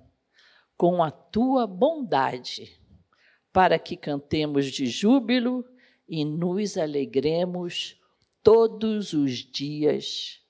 com 0.77 1.03
a 1.03 1.11
tua 1.11 1.67
bondade, 1.67 2.81
para 3.53 3.81
que 3.81 3.97
cantemos 3.97 4.67
de 4.67 4.87
júbilo 4.87 5.69
e 6.09 6.25
nos 6.25 6.79
alegremos 6.79 8.01
todos 8.41 9.13
os 9.13 9.33
dias 9.39 10.41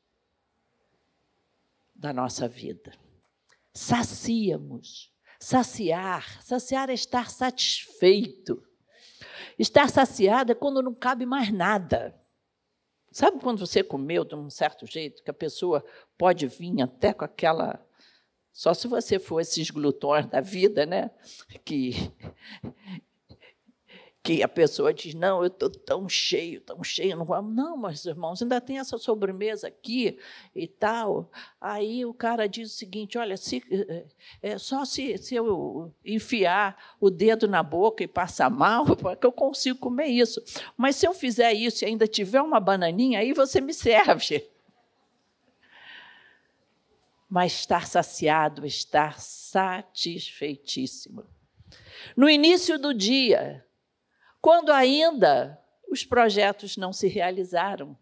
da 1.95 2.13
nossa 2.13 2.47
vida. 2.47 2.93
Saciamos, 3.73 5.11
saciar, 5.41 6.43
saciar 6.43 6.91
é 6.91 6.95
estar 6.95 7.31
satisfeito 7.31 8.63
Estar 9.61 9.91
saciada 9.91 10.53
é 10.53 10.55
quando 10.55 10.83
não 10.83 10.95
cabe 10.95 11.27
mais 11.27 11.53
nada. 11.53 12.19
Sabe 13.13 13.39
quando 13.41 13.59
você 13.59 13.83
comeu 13.83 14.25
de 14.25 14.35
um 14.35 14.49
certo 14.49 14.87
jeito, 14.87 15.23
que 15.23 15.31
a 15.31 15.35
pessoa 15.35 15.85
pode 16.17 16.47
vir 16.47 16.81
até 16.81 17.13
com 17.13 17.27
aquela. 17.27 17.79
Só 18.51 18.73
se 18.73 18.89
você 18.89 19.19
for 19.19 19.39
esses 19.39 19.71
glutões 19.71 20.25
da 20.25 20.41
vida, 20.41 20.87
né? 20.87 21.11
Que 21.63 21.93
que 24.23 24.43
a 24.43 24.49
pessoa 24.49 24.93
diz: 24.93 25.15
Não, 25.15 25.41
eu 25.41 25.47
estou 25.47 25.71
tão 25.71 26.07
cheio, 26.09 26.61
tão 26.61 26.85
cheio, 26.85 27.17
não 27.17 27.25
vamos. 27.25 27.55
Não, 27.55 27.77
mas 27.77 28.05
irmãos, 28.05 28.43
ainda 28.43 28.61
tem 28.61 28.79
essa 28.79 28.99
sobremesa 28.99 29.69
aqui 29.69 30.19
e 30.55 30.67
tal. 30.67 31.31
Aí 31.61 32.05
o 32.05 32.13
cara 32.13 32.49
diz 32.49 32.73
o 32.73 32.77
seguinte: 32.77 33.17
Olha, 33.17 33.37
se, 33.37 33.63
é, 34.43 34.59
só 34.59 34.85
se, 34.85 35.17
se 35.19 35.35
eu 35.35 35.93
enfiar 36.05 36.97
o 37.01 37.11
dedo 37.11 37.49
na 37.49 37.63
boca 37.63 38.05
e 38.05 38.09
passar 38.09 38.51
mal, 38.51 38.85
é 39.11 39.17
que 39.17 39.27
eu 39.27 39.33
consigo 39.33 39.79
comer 39.79 40.09
isso. 40.09 40.43
Mas 40.77 40.97
se 40.97 41.07
eu 41.07 41.15
fizer 41.15 41.53
isso 41.53 41.85
e 41.85 41.87
ainda 41.87 42.07
tiver 42.07 42.43
uma 42.43 42.61
bananinha, 42.61 43.21
aí 43.21 43.33
você 43.33 43.61
me 43.61 43.73
serve. 43.73 44.47
Mas 47.29 47.53
estar 47.53 47.87
saciado, 47.87 48.67
estar 48.67 49.21
satisfeitíssimo. 49.21 51.25
No 52.17 52.29
início 52.29 52.77
do 52.79 52.93
dia, 52.93 53.65
quando 54.41 54.71
ainda 54.71 55.61
os 55.89 56.05
projetos 56.05 56.77
não 56.77 56.93
se 56.93 57.09
realizaram, 57.09 57.97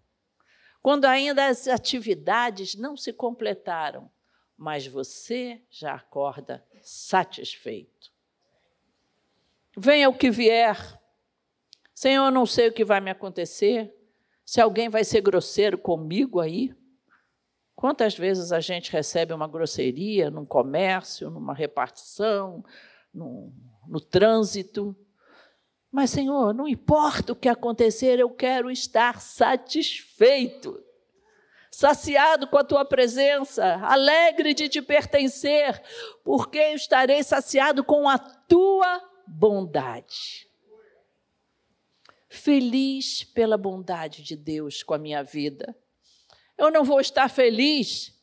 quando 0.83 1.05
ainda 1.05 1.47
as 1.47 1.67
atividades 1.67 2.75
não 2.75 2.97
se 2.97 3.13
completaram, 3.13 4.11
mas 4.57 4.87
você 4.87 5.63
já 5.71 5.95
acorda 5.95 6.65
satisfeito. 6.83 8.13
Venha 9.77 10.09
o 10.09 10.15
que 10.15 10.31
vier, 10.31 10.77
Senhor, 11.95 12.27
eu 12.27 12.31
não 12.31 12.47
sei 12.47 12.69
o 12.69 12.73
que 12.73 12.85
vai 12.85 13.01
me 13.01 13.11
acontecer, 13.11 13.93
se 14.45 14.61
alguém 14.61 14.89
vai 14.89 15.03
ser 15.03 15.21
grosseiro 15.21 15.77
comigo 15.77 16.39
aí. 16.39 16.73
Quantas 17.75 18.17
vezes 18.17 18.53
a 18.53 18.61
gente 18.61 18.93
recebe 18.93 19.35
uma 19.35 19.49
grosseria 19.49 20.31
num 20.31 20.47
comércio, 20.47 21.29
numa 21.29 21.53
repartição, 21.53 22.65
no, 23.13 24.01
trânsito? 24.01 24.97
Mas, 25.91 26.11
Senhor, 26.11 26.53
não 26.53 26.69
importa 26.69 27.33
o 27.33 27.37
que 27.37 27.49
acontecer, 27.49 28.19
eu 28.19 28.29
quero 28.31 28.71
estar 28.71 29.21
satisfeito, 29.21 30.83
saciado 31.71 32.47
com 32.47 32.59
a 32.59 32.65
tua 32.65 32.85
presença, 32.85 33.77
alegre 33.83 34.53
de 34.53 34.69
te 34.69 34.83
pertencer, 34.83 35.83
porque 36.23 36.59
eu 36.59 36.75
estarei 36.75 37.23
saciado 37.23 37.83
com 37.83 38.09
a 38.09 38.19
tua 38.19 39.03
bondade. 39.27 40.47
Feliz 42.29 43.25
pela 43.25 43.57
bondade 43.57 44.23
de 44.23 44.37
Deus 44.37 44.83
com 44.83 44.93
a 44.93 44.99
minha 44.99 45.23
vida. 45.23 45.75
Eu 46.59 46.71
não 46.71 46.85
vou 46.85 47.01
estar 47.01 47.29
feliz 47.31 48.15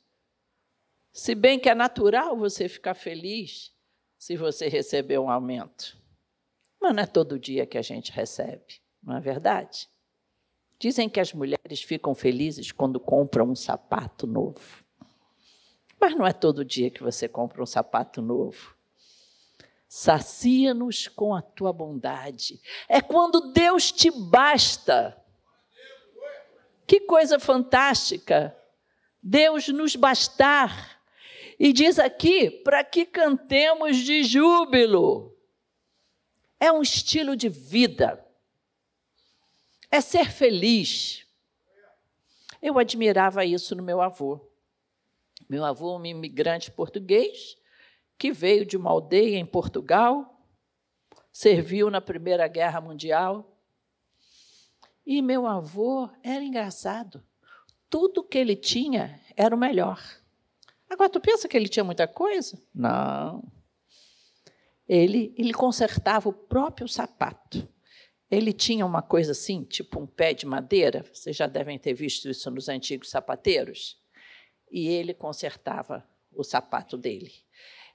Se 1.17 1.33
bem 1.33 1.57
que 1.57 1.69
é 1.69 1.73
natural 1.73 2.35
você 2.35 2.67
ficar 2.67 2.93
feliz 2.93 3.73
se 4.17 4.35
você 4.35 4.67
receber 4.67 5.17
um 5.17 5.29
aumento. 5.29 5.97
Mas 6.85 6.93
não 6.93 7.01
é 7.01 7.07
todo 7.07 7.39
dia 7.39 7.65
que 7.65 7.79
a 7.79 7.81
gente 7.81 8.11
recebe, 8.11 8.79
não 9.01 9.17
é 9.17 9.19
verdade? 9.19 9.89
Dizem 10.77 11.09
que 11.09 11.19
as 11.19 11.33
mulheres 11.33 11.81
ficam 11.81 12.13
felizes 12.13 12.71
quando 12.71 12.99
compram 12.99 13.49
um 13.49 13.55
sapato 13.55 14.27
novo. 14.27 14.85
Mas 15.99 16.15
não 16.15 16.27
é 16.27 16.31
todo 16.31 16.63
dia 16.63 16.91
que 16.91 17.01
você 17.01 17.27
compra 17.27 17.63
um 17.63 17.65
sapato 17.65 18.21
novo. 18.21 18.75
Sacia-nos 19.87 21.07
com 21.07 21.33
a 21.33 21.41
tua 21.41 21.73
bondade. 21.73 22.61
É 22.87 23.01
quando 23.01 23.51
Deus 23.51 23.91
te 23.91 24.11
basta. 24.11 25.19
Que 26.85 26.99
coisa 26.99 27.39
fantástica! 27.39 28.55
Deus 29.23 29.69
nos 29.69 29.95
bastar. 29.95 31.01
E 31.57 31.73
diz 31.73 31.97
aqui 31.97 32.51
para 32.51 32.83
que 32.83 33.07
cantemos 33.07 33.97
de 33.97 34.21
júbilo. 34.23 35.34
É 36.65 36.71
um 36.71 36.81
estilo 36.81 37.35
de 37.35 37.47
vida. 37.47 38.25
É 39.91 40.01
ser 40.01 40.31
feliz. 40.31 41.23
Eu 42.59 42.79
admirava 42.79 43.45
isso 43.45 43.75
no 43.75 43.83
meu 43.83 44.01
avô. 44.01 44.49
Meu 45.47 45.63
avô, 45.63 45.95
um 45.95 46.03
imigrante 46.07 46.71
português, 46.71 47.55
que 48.17 48.31
veio 48.31 48.65
de 48.65 48.75
uma 48.75 48.89
aldeia 48.89 49.37
em 49.37 49.45
Portugal, 49.45 50.41
serviu 51.31 51.91
na 51.91 52.01
Primeira 52.01 52.47
Guerra 52.47 52.81
Mundial. 52.81 53.55
E 55.05 55.21
meu 55.21 55.45
avô 55.45 56.09
era 56.23 56.43
engraçado. 56.43 57.23
Tudo 57.91 58.23
que 58.23 58.39
ele 58.39 58.55
tinha 58.55 59.21
era 59.37 59.55
o 59.55 59.59
melhor. 59.59 60.01
Agora, 60.89 61.11
tu 61.11 61.21
pensa 61.21 61.47
que 61.47 61.55
ele 61.55 61.69
tinha 61.69 61.83
muita 61.83 62.07
coisa? 62.07 62.59
Não. 62.73 63.43
Ele, 64.87 65.33
ele 65.37 65.53
consertava 65.53 66.29
o 66.29 66.33
próprio 66.33 66.87
sapato. 66.87 67.67
Ele 68.29 68.53
tinha 68.53 68.85
uma 68.85 69.01
coisa 69.01 69.31
assim, 69.31 69.63
tipo 69.63 69.99
um 69.99 70.07
pé 70.07 70.33
de 70.33 70.45
madeira, 70.45 71.05
vocês 71.13 71.35
já 71.35 71.47
devem 71.47 71.77
ter 71.77 71.93
visto 71.93 72.29
isso 72.29 72.49
nos 72.51 72.69
antigos 72.69 73.09
sapateiros. 73.09 73.97
E 74.71 74.87
ele 74.87 75.13
consertava 75.13 76.07
o 76.31 76.43
sapato 76.43 76.97
dele. 76.97 77.31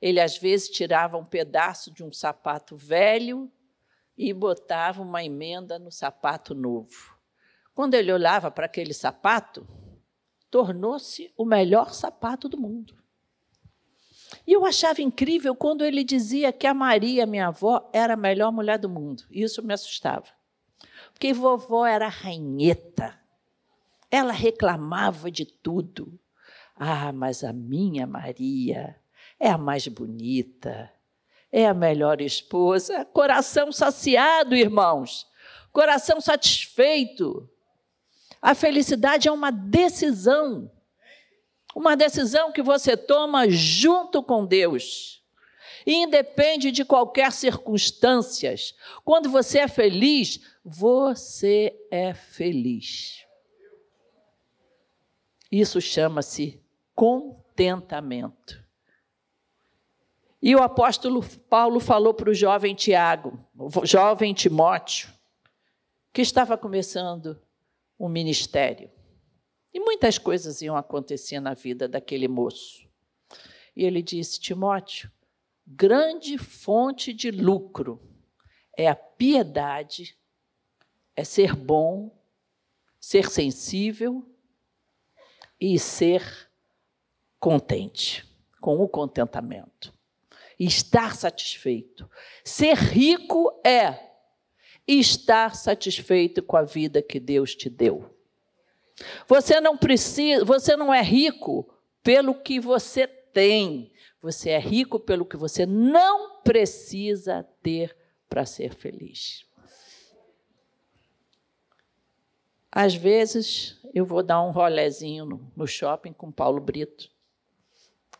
Ele, 0.00 0.20
às 0.20 0.38
vezes, 0.38 0.68
tirava 0.68 1.18
um 1.18 1.24
pedaço 1.24 1.92
de 1.92 2.02
um 2.02 2.12
sapato 2.12 2.76
velho 2.76 3.50
e 4.16 4.32
botava 4.32 5.02
uma 5.02 5.22
emenda 5.22 5.78
no 5.78 5.90
sapato 5.90 6.54
novo. 6.54 7.16
Quando 7.74 7.94
ele 7.94 8.12
olhava 8.12 8.50
para 8.50 8.66
aquele 8.66 8.94
sapato, 8.94 9.66
tornou-se 10.50 11.32
o 11.36 11.44
melhor 11.44 11.92
sapato 11.94 12.48
do 12.48 12.58
mundo. 12.58 12.99
E 14.50 14.52
eu 14.52 14.66
achava 14.66 15.00
incrível 15.00 15.54
quando 15.54 15.84
ele 15.84 16.02
dizia 16.02 16.52
que 16.52 16.66
a 16.66 16.74
Maria, 16.74 17.24
minha 17.24 17.46
avó, 17.46 17.88
era 17.92 18.14
a 18.14 18.16
melhor 18.16 18.50
mulher 18.50 18.80
do 18.80 18.88
mundo. 18.88 19.22
Isso 19.30 19.62
me 19.62 19.72
assustava. 19.72 20.26
Porque 21.12 21.32
vovó 21.32 21.86
era 21.86 22.08
rainheta. 22.08 23.16
Ela 24.10 24.32
reclamava 24.32 25.30
de 25.30 25.46
tudo. 25.46 26.18
Ah, 26.74 27.12
mas 27.12 27.44
a 27.44 27.52
minha 27.52 28.08
Maria 28.08 28.98
é 29.38 29.50
a 29.50 29.56
mais 29.56 29.86
bonita, 29.86 30.90
é 31.52 31.68
a 31.68 31.72
melhor 31.72 32.20
esposa. 32.20 33.04
Coração 33.04 33.70
saciado, 33.70 34.56
irmãos. 34.56 35.28
Coração 35.70 36.20
satisfeito. 36.20 37.48
A 38.42 38.52
felicidade 38.56 39.28
é 39.28 39.30
uma 39.30 39.52
decisão. 39.52 40.68
Uma 41.74 41.96
decisão 41.96 42.52
que 42.52 42.62
você 42.62 42.96
toma 42.96 43.48
junto 43.48 44.22
com 44.22 44.44
Deus. 44.44 45.22
Independe 45.86 46.70
de 46.70 46.84
qualquer 46.84 47.32
circunstâncias. 47.32 48.74
Quando 49.04 49.30
você 49.30 49.60
é 49.60 49.68
feliz, 49.68 50.40
você 50.64 51.74
é 51.90 52.12
feliz. 52.12 53.24
Isso 55.50 55.80
chama-se 55.80 56.60
contentamento. 56.94 58.62
E 60.42 60.54
o 60.54 60.62
apóstolo 60.62 61.22
Paulo 61.50 61.80
falou 61.80 62.14
para 62.14 62.30
o 62.30 62.34
jovem 62.34 62.74
Tiago, 62.74 63.38
o 63.56 63.84
jovem 63.84 64.32
Timóteo, 64.32 65.10
que 66.12 66.22
estava 66.22 66.56
começando 66.56 67.40
um 67.98 68.08
ministério. 68.08 68.90
E 69.72 69.78
muitas 69.78 70.18
coisas 70.18 70.60
iam 70.62 70.76
acontecer 70.76 71.40
na 71.40 71.54
vida 71.54 71.88
daquele 71.88 72.26
moço. 72.26 72.88
E 73.76 73.84
ele 73.84 74.02
disse: 74.02 74.40
Timóteo, 74.40 75.10
grande 75.66 76.36
fonte 76.36 77.12
de 77.12 77.30
lucro 77.30 78.00
é 78.76 78.88
a 78.88 78.96
piedade, 78.96 80.18
é 81.14 81.22
ser 81.22 81.54
bom, 81.54 82.18
ser 82.98 83.30
sensível 83.30 84.26
e 85.60 85.78
ser 85.78 86.50
contente, 87.38 88.26
com 88.60 88.78
o 88.80 88.88
contentamento. 88.88 89.94
Estar 90.58 91.16
satisfeito. 91.16 92.10
Ser 92.44 92.76
rico 92.76 93.60
é 93.64 94.10
estar 94.86 95.54
satisfeito 95.54 96.42
com 96.42 96.56
a 96.56 96.62
vida 96.62 97.00
que 97.00 97.18
Deus 97.18 97.54
te 97.54 97.70
deu. 97.70 98.19
Você 99.26 99.60
não 99.60 99.76
precisa, 99.76 100.44
você 100.44 100.76
não 100.76 100.92
é 100.92 101.02
rico 101.02 101.68
pelo 102.02 102.34
que 102.34 102.60
você 102.60 103.06
tem. 103.06 103.92
Você 104.22 104.50
é 104.50 104.58
rico 104.58 105.00
pelo 105.00 105.24
que 105.24 105.36
você 105.36 105.64
não 105.64 106.40
precisa 106.42 107.42
ter 107.62 107.96
para 108.28 108.44
ser 108.44 108.74
feliz. 108.74 109.46
Às 112.70 112.94
vezes 112.94 113.80
eu 113.92 114.04
vou 114.04 114.22
dar 114.22 114.42
um 114.42 114.50
rolezinho 114.50 115.24
no, 115.24 115.52
no 115.56 115.66
shopping 115.66 116.12
com 116.12 116.30
Paulo 116.30 116.60
Brito. 116.60 117.10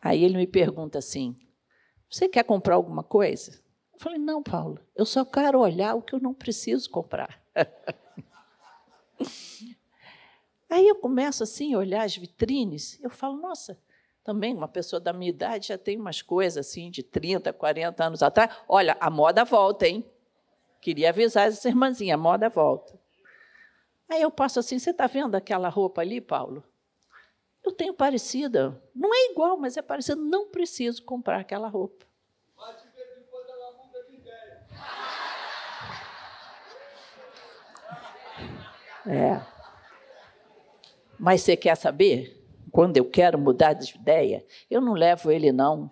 Aí 0.02 0.24
ele 0.24 0.36
me 0.36 0.46
pergunta 0.46 0.98
assim: 0.98 1.36
Você 2.10 2.28
quer 2.28 2.44
comprar 2.44 2.74
alguma 2.74 3.04
coisa? 3.04 3.60
Eu 3.92 4.00
falei, 4.00 4.18
não, 4.18 4.42
Paulo, 4.42 4.80
eu 4.96 5.04
só 5.04 5.24
quero 5.24 5.60
olhar 5.60 5.94
o 5.94 6.02
que 6.02 6.14
eu 6.14 6.20
não 6.20 6.32
preciso 6.32 6.88
comprar. 6.90 7.40
Aí 10.70 10.86
eu 10.86 10.94
começo 10.94 11.42
assim 11.42 11.74
a 11.74 11.78
olhar 11.78 12.04
as 12.04 12.16
vitrines, 12.16 12.96
eu 13.02 13.10
falo, 13.10 13.36
nossa, 13.36 13.76
também 14.22 14.54
uma 14.54 14.68
pessoa 14.68 15.00
da 15.00 15.12
minha 15.12 15.30
idade 15.30 15.68
já 15.68 15.76
tem 15.76 15.98
umas 15.98 16.22
coisas 16.22 16.64
assim 16.64 16.90
de 16.90 17.02
30, 17.02 17.52
40 17.52 18.04
anos 18.04 18.22
atrás. 18.22 18.56
Olha, 18.68 18.96
a 19.00 19.10
moda 19.10 19.44
volta, 19.44 19.88
hein? 19.88 20.08
Queria 20.80 21.08
avisar 21.08 21.48
essa 21.48 21.68
irmãzinha, 21.68 22.14
a 22.14 22.18
moda 22.18 22.48
volta. 22.48 22.98
Aí 24.08 24.22
eu 24.22 24.30
passo 24.30 24.60
assim, 24.60 24.78
você 24.78 24.90
está 24.90 25.08
vendo 25.08 25.34
aquela 25.34 25.68
roupa 25.68 26.00
ali, 26.00 26.20
Paulo? 26.20 26.62
Eu 27.64 27.72
tenho 27.72 27.92
parecida. 27.92 28.80
Não 28.94 29.12
é 29.14 29.32
igual, 29.32 29.56
mas 29.56 29.76
é 29.76 29.82
parecida. 29.82 30.16
Não 30.16 30.48
preciso 30.48 31.02
comprar 31.04 31.40
aquela 31.40 31.68
roupa. 31.68 32.06
É. 39.06 39.59
Mas 41.20 41.42
você 41.42 41.54
quer 41.54 41.76
saber? 41.76 42.42
Quando 42.72 42.96
eu 42.96 43.04
quero 43.04 43.38
mudar 43.38 43.74
de 43.74 43.94
ideia, 43.94 44.42
eu 44.70 44.80
não 44.80 44.94
levo 44.94 45.30
ele, 45.30 45.52
não. 45.52 45.90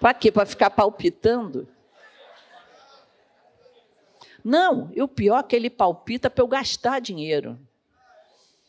Para 0.00 0.12
quê? 0.12 0.32
Para 0.32 0.44
ficar 0.44 0.70
palpitando? 0.70 1.68
Não, 4.42 4.90
e 4.92 5.00
o 5.00 5.06
pior 5.06 5.38
é 5.38 5.42
que 5.44 5.54
ele 5.54 5.70
palpita 5.70 6.28
para 6.28 6.42
eu 6.42 6.48
gastar 6.48 7.00
dinheiro. 7.00 7.56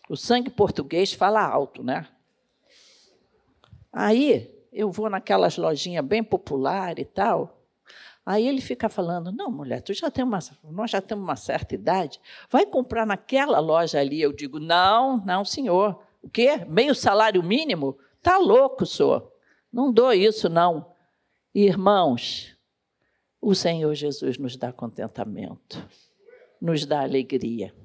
O 0.08 0.16
sangue 0.16 0.52
português 0.52 1.12
fala 1.12 1.42
alto, 1.44 1.82
né? 1.82 2.08
Aí 3.92 4.54
eu 4.72 4.92
vou 4.92 5.10
naquelas 5.10 5.58
lojinhas 5.58 6.06
bem 6.06 6.24
populares 6.24 7.04
e 7.04 7.08
tal. 7.08 7.63
Aí 8.26 8.48
ele 8.48 8.62
fica 8.62 8.88
falando: 8.88 9.32
não, 9.32 9.52
mulher, 9.52 9.82
tu 9.82 9.94
já 9.94 10.10
tem 10.10 10.24
uma, 10.24 10.40
nós 10.64 10.92
já 10.92 11.02
temos 11.02 11.24
uma 11.24 11.36
certa 11.36 11.76
idade, 11.76 12.20
vai 12.50 12.66
comprar 12.66 13.06
naquela 13.06 13.60
loja 13.60 14.00
ali. 14.00 14.22
Eu 14.22 14.34
digo: 14.34 14.60
não, 14.60 15.18
não, 15.26 15.44
senhor. 15.44 16.02
O 16.22 16.30
quê? 16.30 16.66
Meio 16.70 16.96
salário 16.96 17.44
mínimo? 17.44 17.98
Tá 18.22 18.38
louco, 18.38 18.86
senhor. 18.86 19.30
Não 19.72 19.92
dou 19.92 20.14
isso, 20.14 20.48
não. 20.48 20.94
Irmãos, 21.54 22.56
o 23.42 23.54
Senhor 23.54 23.94
Jesus 23.94 24.38
nos 24.38 24.56
dá 24.56 24.72
contentamento, 24.72 25.86
nos 26.62 26.86
dá 26.86 27.02
alegria. 27.02 27.76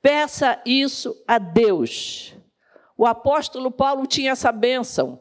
Peça 0.00 0.62
isso 0.64 1.20
a 1.26 1.36
Deus. 1.38 2.32
O 2.96 3.04
apóstolo 3.04 3.72
Paulo 3.72 4.06
tinha 4.06 4.30
essa 4.30 4.52
bênção 4.52 5.20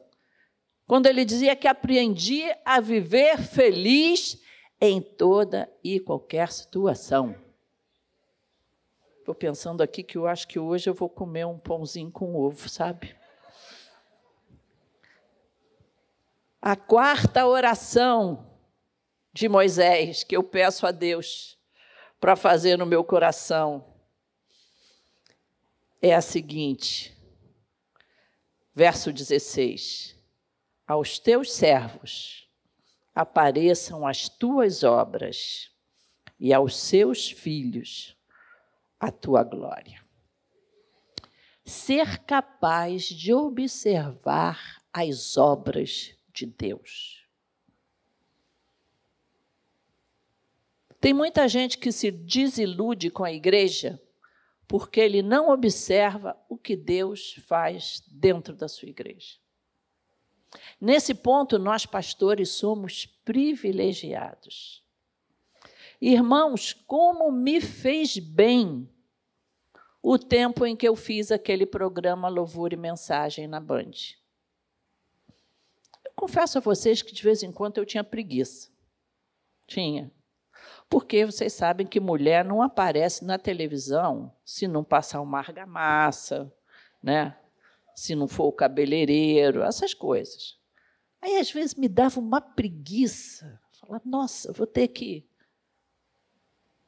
quando 0.87 1.07
ele 1.07 1.25
dizia 1.25 1.55
que 1.55 1.67
aprendi 1.67 2.43
a 2.63 2.79
viver 2.79 3.39
feliz 3.39 4.41
em 4.79 5.01
toda 5.01 5.71
e 5.83 5.99
qualquer 5.99 6.51
situação. 6.51 7.35
Estou 9.19 9.33
pensando 9.33 9.81
aqui 9.81 10.03
que 10.03 10.17
eu 10.17 10.27
acho 10.27 10.47
que 10.47 10.59
hoje 10.59 10.87
eu 10.87 10.93
vou 10.93 11.09
comer 11.09 11.45
um 11.45 11.57
pãozinho 11.57 12.11
com 12.11 12.35
ovo, 12.35 12.69
sabe? 12.69 13.15
A 16.61 16.75
quarta 16.75 17.45
oração 17.45 18.51
de 19.33 19.49
Moisés 19.49 20.23
que 20.23 20.35
eu 20.35 20.43
peço 20.43 20.85
a 20.85 20.91
Deus 20.91 21.57
para 22.19 22.35
fazer 22.35 22.77
no 22.77 22.85
meu 22.85 23.03
coração 23.03 23.85
é 26.01 26.13
a 26.13 26.21
seguinte, 26.21 27.15
verso 28.73 29.11
16: 29.11 30.14
Aos 30.87 31.19
teus 31.19 31.51
servos 31.51 32.49
apareçam 33.13 34.05
as 34.05 34.29
tuas 34.29 34.83
obras, 34.83 35.71
e 36.39 36.53
aos 36.53 36.77
seus 36.77 37.29
filhos 37.29 38.15
a 38.99 39.11
tua 39.11 39.43
glória. 39.43 40.03
Ser 41.63 42.19
capaz 42.19 43.05
de 43.05 43.33
observar 43.33 44.81
as 44.93 45.37
obras 45.37 46.15
de 46.31 46.45
Deus. 46.45 47.25
Tem 50.99 51.13
muita 51.13 51.47
gente 51.47 51.77
que 51.77 51.91
se 51.91 52.11
desilude 52.11 53.09
com 53.09 53.23
a 53.23 53.31
igreja 53.31 54.01
porque 54.67 54.99
ele 54.99 55.21
não 55.21 55.49
observa 55.49 56.35
o 56.49 56.57
que 56.57 56.75
Deus 56.75 57.33
faz 57.47 58.03
dentro 58.07 58.55
da 58.55 58.67
sua 58.67 58.89
igreja. 58.89 59.37
Nesse 60.79 61.13
ponto, 61.13 61.57
nós 61.59 61.85
pastores 61.85 62.49
somos 62.49 63.05
privilegiados. 63.05 64.83
Irmãos, 66.01 66.73
como 66.73 67.31
me 67.31 67.61
fez 67.61 68.17
bem 68.17 68.89
o 70.07 70.19
tempo 70.19 70.67
em 70.67 70.75
que 70.75 70.87
eu 70.87 70.95
fiz 70.95 71.31
aquele 71.31 71.65
programa 71.65 72.29
Louvor 72.29 72.71
e 72.71 72.77
Mensagem 72.77 73.47
na 73.47 73.59
Band. 73.59 73.91
Eu 76.05 76.11
confesso 76.15 76.59
a 76.59 76.61
vocês 76.61 77.01
que 77.01 77.11
de 77.11 77.23
vez 77.23 77.41
em 77.41 77.51
quando 77.51 77.79
eu 77.79 77.85
tinha 77.87 78.03
preguiça. 78.03 78.69
Tinha. 79.65 80.11
Porque 80.87 81.25
vocês 81.25 81.53
sabem 81.53 81.87
que 81.87 81.99
mulher 81.99 82.45
não 82.45 82.61
aparece 82.61 83.25
na 83.25 83.39
televisão 83.39 84.31
se 84.45 84.67
não 84.67 84.83
passar 84.83 85.21
uma 85.21 85.39
argamassa, 85.39 86.53
né? 87.01 87.35
Se 87.95 88.13
não 88.13 88.27
for 88.27 88.45
o 88.45 88.51
cabeleireiro, 88.51 89.63
essas 89.63 89.93
coisas. 89.93 90.57
Aí, 91.21 91.37
às 91.37 91.49
vezes, 91.49 91.73
me 91.73 91.87
dava 91.87 92.19
uma 92.19 92.41
preguiça. 92.41 93.59
Falar, 93.79 94.01
nossa, 94.05 94.51
vou 94.51 94.67
ter 94.67 94.89
que. 94.89 95.25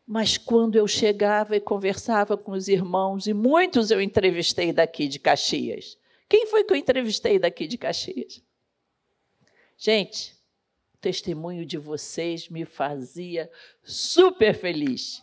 Mas 0.05 0.37
quando 0.37 0.75
eu 0.75 0.87
chegava 0.87 1.55
e 1.55 1.61
conversava 1.61 2.37
com 2.37 2.51
os 2.51 2.67
irmãos, 2.67 3.27
e 3.27 3.33
muitos 3.33 3.89
eu 3.89 4.01
entrevistei 4.01 4.71
daqui 4.71 5.07
de 5.07 5.19
Caxias. 5.19 5.97
Quem 6.29 6.45
foi 6.45 6.63
que 6.63 6.73
eu 6.73 6.77
entrevistei 6.77 7.39
daqui 7.39 7.67
de 7.67 7.77
Caxias? 7.77 8.43
Gente, 9.77 10.33
o 10.93 10.97
testemunho 10.97 11.65
de 11.65 11.77
vocês 11.77 12.49
me 12.49 12.65
fazia 12.65 13.49
super 13.83 14.53
feliz. 14.53 15.21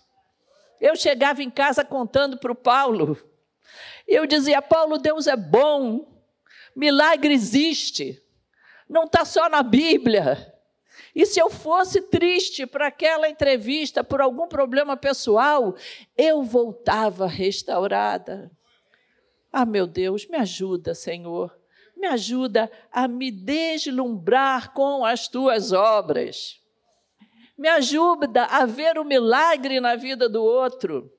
Eu 0.80 0.96
chegava 0.96 1.42
em 1.42 1.50
casa 1.50 1.84
contando 1.84 2.38
para 2.38 2.52
o 2.52 2.56
Paulo. 2.56 3.18
Eu 4.06 4.26
dizia: 4.26 4.60
Paulo, 4.62 4.98
Deus 4.98 5.26
é 5.26 5.36
bom, 5.36 6.06
milagre 6.74 7.32
existe, 7.32 8.22
não 8.88 9.04
está 9.04 9.24
só 9.24 9.48
na 9.48 9.62
Bíblia. 9.62 10.52
E 11.14 11.24
se 11.26 11.40
eu 11.40 11.48
fosse 11.48 12.02
triste 12.02 12.66
para 12.66 12.88
aquela 12.88 13.28
entrevista 13.28 14.02
por 14.02 14.20
algum 14.20 14.48
problema 14.48 14.96
pessoal, 14.96 15.76
eu 16.16 16.42
voltava 16.42 17.26
restaurada. 17.26 18.50
Ah, 19.52 19.64
meu 19.64 19.86
Deus, 19.86 20.26
me 20.26 20.36
ajuda, 20.36 20.94
Senhor 20.94 21.56
me 22.04 22.08
ajuda 22.08 22.70
a 22.92 23.08
me 23.08 23.30
deslumbrar 23.30 24.74
com 24.74 25.06
as 25.06 25.26
tuas 25.26 25.72
obras. 25.72 26.60
Me 27.56 27.68
ajuda 27.68 28.44
a 28.44 28.66
ver 28.66 28.98
o 28.98 29.04
milagre 29.04 29.80
na 29.80 29.96
vida 29.96 30.28
do 30.28 30.44
outro. 30.44 31.10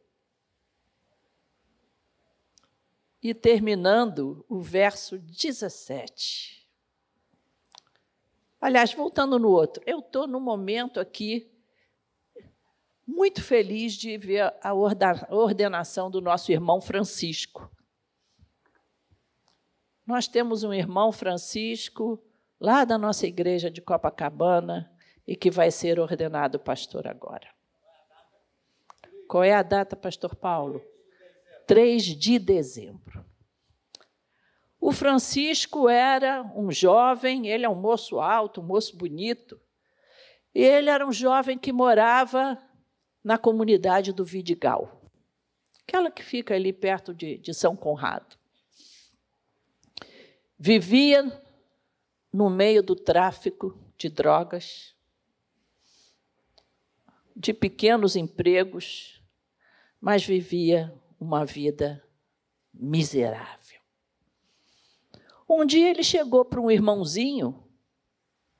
E 3.25 3.33
terminando 3.33 4.45
o 4.47 4.61
verso 4.61 5.17
17. 5.17 6.69
Aliás, 8.61 8.93
voltando 8.93 9.39
no 9.39 9.49
outro, 9.49 9.81
eu 9.83 9.97
estou 9.97 10.27
no 10.27 10.39
momento 10.39 10.99
aqui 10.99 11.51
muito 13.03 13.41
feliz 13.41 13.93
de 13.93 14.15
ver 14.15 14.53
a 14.61 14.75
ordenação 14.75 16.11
do 16.11 16.21
nosso 16.21 16.51
irmão 16.51 16.79
Francisco. 16.79 17.67
Nós 20.05 20.27
temos 20.27 20.63
um 20.63 20.71
irmão 20.71 21.11
Francisco, 21.11 22.23
lá 22.59 22.85
da 22.85 22.95
nossa 22.95 23.25
igreja 23.25 23.71
de 23.71 23.81
Copacabana, 23.81 24.95
e 25.25 25.35
que 25.35 25.49
vai 25.49 25.71
ser 25.71 25.99
ordenado 25.99 26.59
pastor 26.59 27.07
agora. 27.07 27.49
Qual 29.27 29.43
é 29.43 29.55
a 29.55 29.63
data, 29.63 29.95
pastor 29.95 30.35
Paulo? 30.35 30.79
3 31.65 32.03
de 32.03 32.39
dezembro. 32.39 33.25
O 34.79 34.91
Francisco 34.91 35.89
era 35.89 36.43
um 36.55 36.71
jovem, 36.71 37.47
ele 37.47 37.65
é 37.65 37.69
um 37.69 37.75
moço 37.75 38.19
alto, 38.19 38.61
um 38.61 38.65
moço 38.65 38.95
bonito. 38.95 39.59
E 40.53 40.61
ele 40.61 40.89
era 40.89 41.05
um 41.05 41.11
jovem 41.11 41.57
que 41.57 41.73
morava 41.73 42.57
na 43.23 43.37
comunidade 43.37 44.13
do 44.13 44.23
Vidigal, 44.23 45.01
aquela 45.81 46.11
que 46.11 46.23
fica 46.23 46.53
ali 46.53 46.71
perto 46.71 47.13
de, 47.13 47.37
de 47.39 47.53
São 47.53 47.75
Conrado. 47.75 48.37
Vivia 50.57 51.41
no 52.31 52.49
meio 52.49 52.83
do 52.83 52.95
tráfico 52.95 53.75
de 53.97 54.07
drogas, 54.07 54.95
de 57.35 57.53
pequenos 57.53 58.15
empregos, 58.15 59.21
mas 59.99 60.23
vivia 60.23 60.93
uma 61.19 61.45
vida 61.45 62.03
miserável. 62.73 63.79
Um 65.47 65.65
dia 65.65 65.89
ele 65.89 66.03
chegou 66.03 66.43
para 66.43 66.59
um 66.59 66.71
irmãozinho 66.71 67.63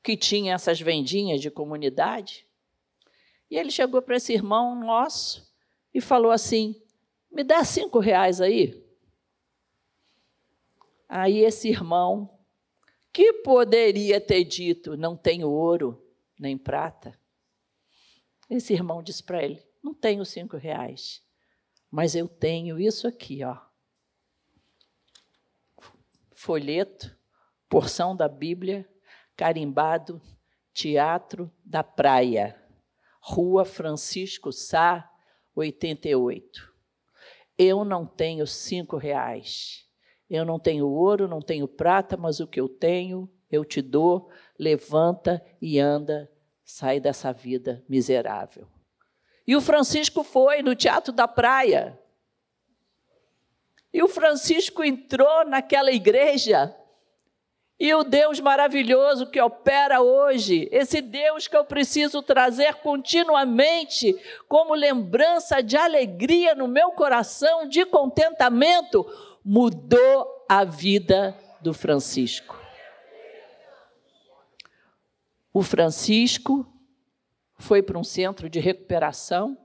que 0.03 0.15
tinha 0.15 0.53
essas 0.53 0.79
vendinhas 0.79 1.41
de 1.41 1.49
comunidade, 1.49 2.47
e 3.49 3.57
ele 3.57 3.71
chegou 3.71 4.01
para 4.01 4.17
esse 4.17 4.33
irmão 4.33 4.75
nosso 4.75 5.51
e 5.93 5.99
falou 5.99 6.31
assim: 6.31 6.79
Me 7.31 7.43
dá 7.43 7.63
cinco 7.63 7.99
reais 7.99 8.39
aí. 8.39 8.83
Aí 11.09 11.39
esse 11.39 11.69
irmão, 11.69 12.37
que 13.11 13.33
poderia 13.33 14.21
ter 14.21 14.43
dito: 14.43 14.95
Não 14.95 15.17
tenho 15.17 15.49
ouro 15.49 16.03
nem 16.37 16.57
prata. 16.57 17.19
Esse 18.49 18.73
irmão 18.73 19.01
disse 19.01 19.23
para 19.23 19.43
ele: 19.43 19.65
Não 19.81 19.93
tenho 19.93 20.23
cinco 20.25 20.57
reais, 20.57 21.24
mas 21.89 22.15
eu 22.15 22.27
tenho 22.27 22.79
isso 22.79 23.07
aqui, 23.07 23.43
ó. 23.43 23.57
Folheto, 26.33 27.17
porção 27.69 28.15
da 28.15 28.27
Bíblia, 28.27 28.87
carimbado, 29.35 30.21
Teatro 30.73 31.51
da 31.63 31.83
Praia, 31.83 32.61
Rua 33.19 33.65
Francisco 33.65 34.51
Sá, 34.51 35.09
88. 35.55 36.73
Eu 37.57 37.85
não 37.85 38.05
tenho 38.05 38.45
cinco 38.45 38.97
reais 38.97 39.85
eu 40.29 40.43
não 40.43 40.59
tenho 40.59 40.87
ouro, 40.87 41.27
não 41.27 41.41
tenho 41.41 41.67
prata, 41.67 42.17
mas 42.17 42.39
o 42.39 42.47
que 42.47 42.59
eu 42.59 42.67
tenho, 42.67 43.29
eu 43.51 43.63
te 43.63 43.81
dou. 43.81 44.29
Levanta 44.57 45.43
e 45.61 45.79
anda, 45.79 46.31
sai 46.63 46.99
dessa 46.99 47.31
vida 47.31 47.83
miserável. 47.87 48.67
E 49.47 49.55
o 49.55 49.61
Francisco 49.61 50.23
foi 50.23 50.61
no 50.61 50.75
Teatro 50.75 51.13
da 51.13 51.27
Praia. 51.27 51.99
E 53.93 54.01
o 54.01 54.07
Francisco 54.07 54.83
entrou 54.83 55.45
naquela 55.45 55.91
igreja. 55.91 56.75
E 57.79 57.93
o 57.93 58.03
Deus 58.03 58.39
maravilhoso 58.39 59.27
que 59.27 59.39
opera 59.39 60.01
hoje, 60.01 60.67
esse 60.71 61.01
Deus 61.01 61.47
que 61.47 61.57
eu 61.57 61.65
preciso 61.65 62.21
trazer 62.23 62.75
continuamente 62.75 64.15
como 64.47 64.73
lembrança 64.73 65.61
de 65.61 65.75
alegria 65.75 66.55
no 66.55 66.67
meu 66.67 66.91
coração, 66.91 67.67
de 67.67 67.85
contentamento, 67.85 69.05
mudou 69.43 70.45
a 70.47 70.63
vida 70.63 71.37
do 71.59 71.73
Francisco. 71.73 72.57
O 75.53 75.61
Francisco 75.61 76.65
foi 77.57 77.81
para 77.81 77.97
um 77.97 78.03
centro 78.03 78.49
de 78.49 78.59
recuperação, 78.59 79.57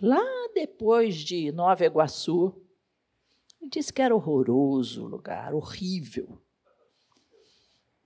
lá 0.00 0.24
depois 0.54 1.16
de 1.16 1.52
Nova 1.52 1.84
Iguaçu. 1.84 2.54
Disse 3.70 3.92
que 3.92 4.00
era 4.02 4.14
horroroso 4.14 5.04
o 5.04 5.08
lugar, 5.08 5.54
horrível. 5.54 6.40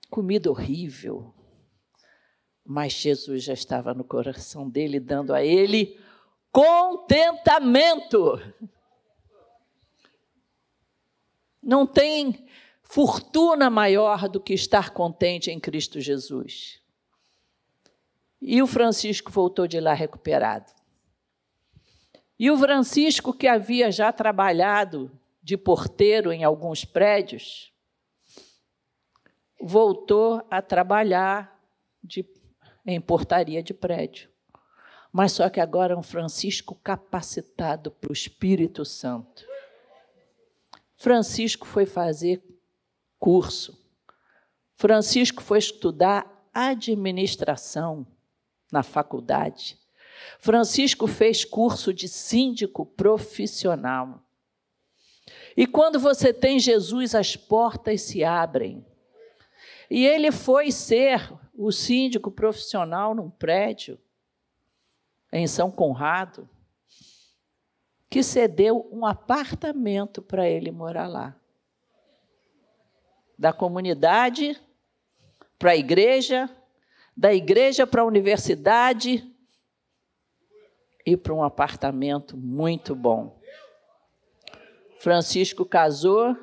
Comida 0.09 0.51
horrível. 0.51 1.35
Mas 2.65 2.93
Jesus 2.95 3.45
já 3.45 3.53
estava 3.53 3.93
no 3.95 4.05
coração 4.05 4.69
dele, 4.69 4.99
dando 4.99 5.35
a 5.35 5.45
ele 5.45 5.99
contentamento. 6.53 8.41
Não 11.63 11.87
tem 11.87 12.47
fortuna 12.83 13.71
maior 13.71 14.29
do 14.29 14.41
que 14.41 14.55
estar 14.55 14.91
contente 14.91 15.51
em 15.51 15.61
Cristo 15.61 16.01
Jesus. 16.01 16.80
E 18.41 18.63
o 18.63 18.67
Francisco 18.67 19.31
voltou 19.31 19.67
de 19.67 19.79
lá 19.79 19.93
recuperado. 19.93 20.73
E 22.39 22.51
o 22.51 22.57
Francisco, 22.57 23.35
que 23.35 23.47
havia 23.47 23.93
já 23.93 24.11
trabalhado 24.11 25.11
de 25.43 25.59
porteiro 25.59 26.33
em 26.33 26.43
alguns 26.43 26.87
prédios, 26.87 27.71
voltou 29.61 30.43
a 30.51 30.63
trabalhar 30.63 31.61
de, 32.03 32.25
em 32.87 32.99
portaria 32.99 33.63
de 33.63 33.75
prédio. 33.75 34.31
Mas 35.13 35.33
só 35.33 35.51
que 35.51 35.61
agora 35.61 35.93
é 35.93 35.97
um 35.97 36.03
Francisco 36.03 36.75
capacitado 36.77 37.91
para 37.91 38.11
o 38.11 38.13
Espírito 38.13 38.87
Santo. 38.87 39.45
Francisco 40.97 41.67
foi 41.67 41.85
fazer 41.85 42.43
curso. 43.19 43.79
Francisco 44.77 45.43
foi 45.43 45.59
estudar 45.59 46.49
administração 46.55 48.07
na 48.71 48.83
faculdade. 48.83 49.79
Francisco 50.39 51.07
fez 51.07 51.45
curso 51.45 51.93
de 51.93 52.09
síndico 52.09 52.87
profissional. 52.87 54.23
E 55.57 55.67
quando 55.67 55.99
você 55.99 56.33
tem 56.33 56.59
Jesus, 56.59 57.15
as 57.15 57.37
portas 57.37 58.03
se 58.03 58.25
abrem. 58.25 58.85
E 59.91 60.07
ele 60.07 60.31
foi 60.31 60.71
ser 60.71 61.33
o 61.55 61.71
síndico 61.73 62.31
profissional 62.31 63.15
num 63.15 63.29
prédio 63.29 63.99
em 65.33 65.47
São 65.47 65.71
Conrado, 65.71 66.49
que 68.09 68.23
cedeu 68.23 68.89
um 68.91 69.05
apartamento 69.05 70.23
para 70.23 70.49
ele 70.49 70.71
morar 70.71 71.07
lá. 71.07 71.37
Da 73.39 73.53
comunidade 73.53 74.61
para 75.59 75.73
a 75.73 75.77
igreja, 75.77 76.49
da 77.21 77.35
igreja 77.35 77.87
para 77.87 78.01
a 78.01 78.07
universidade, 78.07 79.31
e 81.05 81.17
para 81.19 81.35
um 81.35 81.43
apartamento 81.43 82.35
muito 82.35 82.95
bom. 82.95 83.39
Francisco 85.01 85.67
casou 85.67 86.35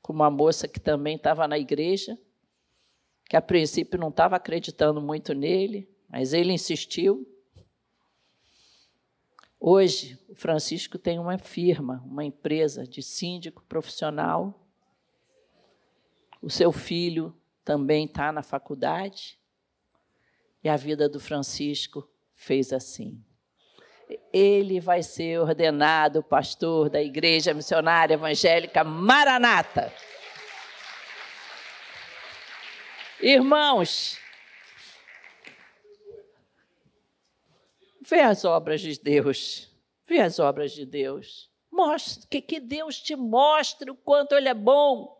com 0.00 0.12
uma 0.12 0.30
moça 0.30 0.68
que 0.68 0.78
também 0.78 1.16
estava 1.16 1.48
na 1.48 1.58
igreja, 1.58 2.16
que 3.28 3.36
a 3.36 3.42
princípio 3.42 3.98
não 3.98 4.08
estava 4.08 4.36
acreditando 4.36 5.00
muito 5.00 5.32
nele, 5.32 5.88
mas 6.08 6.32
ele 6.32 6.52
insistiu. 6.52 7.26
Hoje, 9.58 10.16
o 10.28 10.34
Francisco 10.36 10.96
tem 10.96 11.18
uma 11.18 11.38
firma, 11.38 12.04
uma 12.06 12.24
empresa 12.24 12.86
de 12.86 13.02
síndico 13.02 13.64
profissional. 13.64 14.60
O 16.40 16.48
seu 16.48 16.70
filho 16.70 17.34
também 17.64 18.04
está 18.04 18.30
na 18.30 18.44
faculdade. 18.44 19.41
E 20.62 20.68
a 20.68 20.76
vida 20.76 21.08
do 21.08 21.18
Francisco 21.18 22.08
fez 22.32 22.72
assim 22.72 23.22
ele 24.32 24.80
vai 24.80 25.02
ser 25.02 25.40
ordenado 25.40 26.22
pastor 26.22 26.90
da 26.90 27.02
Igreja 27.02 27.54
Missionária 27.54 28.14
Evangélica 28.14 28.82
Maranata. 28.84 29.92
Irmãos, 33.20 34.18
vê 38.00 38.20
as 38.20 38.44
obras 38.44 38.80
de 38.80 38.98
Deus, 38.98 39.70
vê 40.06 40.20
as 40.20 40.38
obras 40.38 40.72
de 40.72 40.84
Deus. 40.84 41.50
Mostre, 41.70 42.26
que, 42.28 42.40
que 42.40 42.60
Deus 42.60 43.00
te 43.00 43.14
mostre 43.14 43.90
o 43.90 43.94
quanto 43.94 44.34
Ele 44.34 44.48
é 44.48 44.54
bom. 44.54 45.16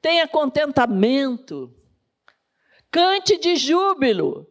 Tenha 0.00 0.26
contentamento. 0.26 1.74
Cante 2.90 3.38
de 3.38 3.56
júbilo. 3.56 4.46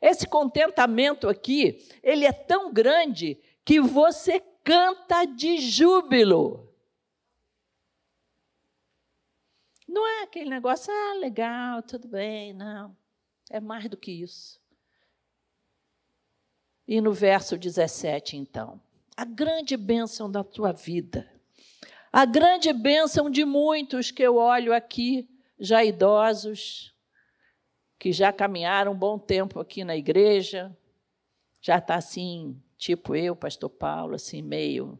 Esse 0.00 0.26
contentamento 0.26 1.28
aqui, 1.28 1.86
ele 2.02 2.24
é 2.24 2.32
tão 2.32 2.72
grande 2.72 3.38
que 3.64 3.80
você 3.80 4.40
canta 4.64 5.24
de 5.24 5.58
júbilo. 5.58 6.68
Não 9.86 10.06
é 10.06 10.22
aquele 10.22 10.48
negócio, 10.48 10.92
ah, 10.92 11.14
legal, 11.14 11.82
tudo 11.82 12.06
bem, 12.06 12.52
não. 12.52 12.96
É 13.50 13.58
mais 13.58 13.88
do 13.88 13.96
que 13.96 14.12
isso. 14.12 14.60
E 16.86 17.00
no 17.00 17.12
verso 17.12 17.58
17, 17.58 18.36
então, 18.36 18.80
a 19.16 19.24
grande 19.24 19.76
bênção 19.76 20.30
da 20.30 20.42
tua 20.42 20.72
vida, 20.72 21.28
a 22.12 22.24
grande 22.24 22.72
bênção 22.72 23.28
de 23.28 23.44
muitos 23.44 24.10
que 24.10 24.22
eu 24.22 24.36
olho 24.36 24.72
aqui, 24.72 25.28
já 25.58 25.84
idosos, 25.84 26.94
que 28.00 28.12
já 28.12 28.32
caminharam 28.32 28.92
um 28.92 28.96
bom 28.96 29.18
tempo 29.18 29.60
aqui 29.60 29.84
na 29.84 29.94
igreja, 29.94 30.74
já 31.60 31.76
está 31.76 31.96
assim, 31.96 32.58
tipo 32.78 33.14
eu, 33.14 33.36
pastor 33.36 33.68
Paulo, 33.68 34.14
assim, 34.14 34.40
meio. 34.40 34.98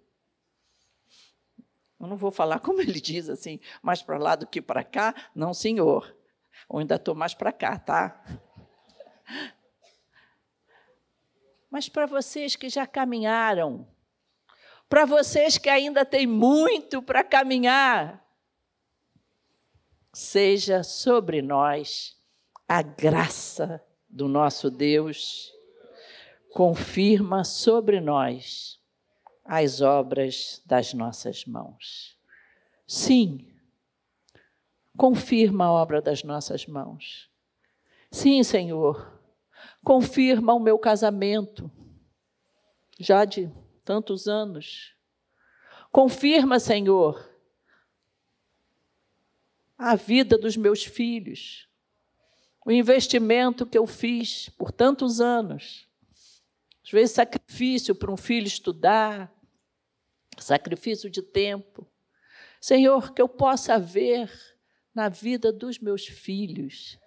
Eu 1.98 2.06
não 2.06 2.18
vou 2.18 2.30
falar 2.30 2.60
como 2.60 2.82
ele 2.82 3.00
diz, 3.00 3.30
assim, 3.30 3.58
mais 3.80 4.02
para 4.02 4.18
lá 4.18 4.36
do 4.36 4.46
que 4.46 4.60
para 4.60 4.84
cá. 4.84 5.14
Não, 5.34 5.54
senhor. 5.54 6.14
Eu 6.70 6.78
ainda 6.78 6.96
estou 6.96 7.14
mais 7.14 7.32
para 7.32 7.50
cá, 7.50 7.78
tá? 7.78 8.22
Mas 11.70 11.88
para 11.88 12.04
vocês 12.04 12.54
que 12.54 12.68
já 12.68 12.86
caminharam, 12.86 13.88
para 14.90 15.06
vocês 15.06 15.56
que 15.56 15.70
ainda 15.70 16.04
têm 16.04 16.26
muito 16.26 17.00
para 17.00 17.24
caminhar, 17.24 18.22
seja 20.12 20.82
sobre 20.82 21.40
nós 21.40 22.19
a 22.70 22.82
graça 22.82 23.84
do 24.08 24.28
nosso 24.28 24.70
Deus 24.70 25.52
confirma 26.52 27.42
sobre 27.42 27.98
nós 27.98 28.80
as 29.44 29.80
obras 29.80 30.62
das 30.64 30.94
nossas 30.94 31.44
mãos. 31.44 32.16
Sim, 32.86 33.52
confirma 34.96 35.64
a 35.64 35.72
obra 35.72 36.00
das 36.00 36.22
nossas 36.22 36.64
mãos. 36.64 37.28
Sim, 38.08 38.40
Senhor, 38.44 39.20
confirma 39.82 40.54
o 40.54 40.60
meu 40.60 40.78
casamento, 40.78 41.68
já 43.00 43.24
de 43.24 43.50
tantos 43.84 44.28
anos. 44.28 44.94
Confirma, 45.90 46.60
Senhor, 46.60 47.28
a 49.76 49.96
vida 49.96 50.38
dos 50.38 50.56
meus 50.56 50.84
filhos 50.84 51.68
o 52.64 52.70
investimento 52.70 53.66
que 53.66 53.78
eu 53.78 53.86
fiz 53.86 54.48
por 54.50 54.70
tantos 54.70 55.20
anos. 55.20 55.88
Às 56.84 56.90
vezes, 56.90 57.14
sacrifício 57.14 57.94
para 57.94 58.10
um 58.10 58.16
filho 58.16 58.46
estudar, 58.46 59.32
sacrifício 60.38 61.08
de 61.08 61.22
tempo. 61.22 61.86
Senhor, 62.60 63.14
que 63.14 63.22
eu 63.22 63.28
possa 63.28 63.78
ver 63.78 64.30
na 64.94 65.08
vida 65.08 65.52
dos 65.52 65.78
meus 65.78 66.06
filhos, 66.06 66.98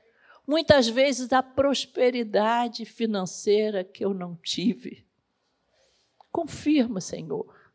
muitas 0.48 0.88
vezes 0.88 1.32
a 1.32 1.44
prosperidade 1.44 2.86
financeira 2.86 3.84
que 3.84 4.04
eu 4.04 4.14
não 4.14 4.36
tive. 4.36 5.06
Confirma, 6.32 7.00
Senhor. 7.00 7.72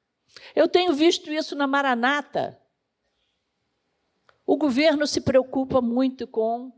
Eu 0.54 0.68
tenho 0.68 0.92
visto 0.92 1.32
isso 1.32 1.54
na 1.54 1.66
Maranata. 1.66 2.60
O 4.44 4.56
governo 4.56 5.06
se 5.06 5.20
preocupa 5.20 5.80
muito 5.80 6.26
com 6.26 6.72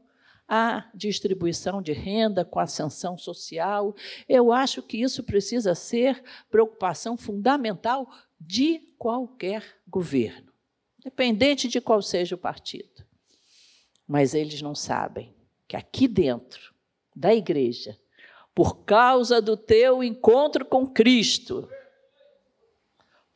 a 0.53 0.91
distribuição 0.93 1.81
de 1.81 1.93
renda, 1.93 2.45
com 2.45 2.59
a 2.59 2.65
ascensão 2.65 3.17
social. 3.17 3.95
Eu 4.29 4.53
acho 4.53 4.83
que 4.83 5.01
isso 5.01 5.23
precisa 5.23 5.77
ser 5.77 6.21
preocupação 6.51 7.17
fundamental 7.17 8.11
de 8.41 8.81
qualquer 8.99 9.63
governo, 9.87 10.53
independente 10.99 11.69
de 11.69 11.81
qual 11.81 12.03
seja 12.03 12.35
o 12.35 12.39
partido. 12.39 13.07
Mas 14.09 14.35
eles 14.35 14.61
não 14.61 14.75
sabem 14.75 15.33
que 15.69 15.77
aqui 15.77 16.09
dentro 16.09 16.75
da 17.15 17.33
igreja, 17.33 17.97
por 18.53 18.79
causa 18.79 19.41
do 19.41 19.57
teu 19.57 20.03
encontro 20.03 20.65
com 20.65 20.85
Cristo, 20.85 21.69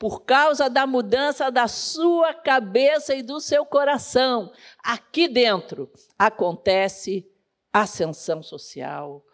por 0.04 0.22
causa 0.26 0.68
da 0.68 0.86
mudança 0.86 1.50
da 1.50 1.66
sua 1.66 2.34
cabeça 2.34 3.14
e 3.14 3.22
do 3.22 3.40
seu 3.40 3.64
coração, 3.64 4.52
aqui 4.82 5.26
dentro 5.26 5.90
acontece 6.18 7.26
ascensão 7.72 8.42
social, 8.42 9.24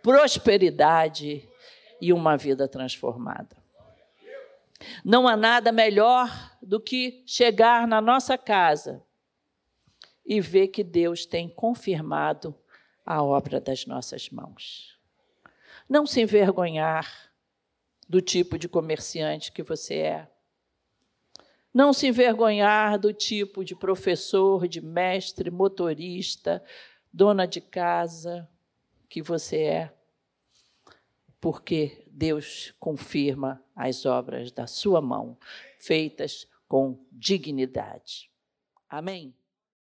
prosperidade 0.00 1.48
e 2.00 2.12
uma 2.12 2.36
vida 2.36 2.68
transformada. 2.68 3.56
Não 5.04 5.26
há 5.26 5.36
nada 5.36 5.72
melhor 5.72 6.30
do 6.62 6.78
que 6.78 7.24
chegar 7.26 7.88
na 7.88 8.00
nossa 8.00 8.38
casa 8.38 9.02
e 10.24 10.40
ver 10.40 10.68
que 10.68 10.84
Deus 10.84 11.26
tem 11.26 11.48
confirmado 11.48 12.54
a 13.04 13.20
obra 13.20 13.60
das 13.60 13.84
nossas 13.84 14.30
mãos. 14.30 14.96
Não 15.88 16.06
se 16.06 16.20
envergonhar 16.20 17.29
do 18.10 18.20
tipo 18.20 18.58
de 18.58 18.68
comerciante 18.68 19.52
que 19.52 19.62
você 19.62 19.98
é. 19.98 20.28
Não 21.72 21.92
se 21.92 22.08
envergonhar 22.08 22.98
do 22.98 23.12
tipo 23.12 23.64
de 23.64 23.76
professor, 23.76 24.66
de 24.66 24.80
mestre, 24.80 25.48
motorista, 25.48 26.60
dona 27.12 27.46
de 27.46 27.60
casa 27.60 28.50
que 29.08 29.22
você 29.22 29.58
é. 29.58 29.94
Porque 31.40 32.04
Deus 32.10 32.74
confirma 32.80 33.64
as 33.76 34.04
obras 34.04 34.50
da 34.50 34.66
sua 34.66 35.00
mão, 35.00 35.38
feitas 35.78 36.48
com 36.66 36.98
dignidade. 37.12 38.28
Amém? 38.88 39.32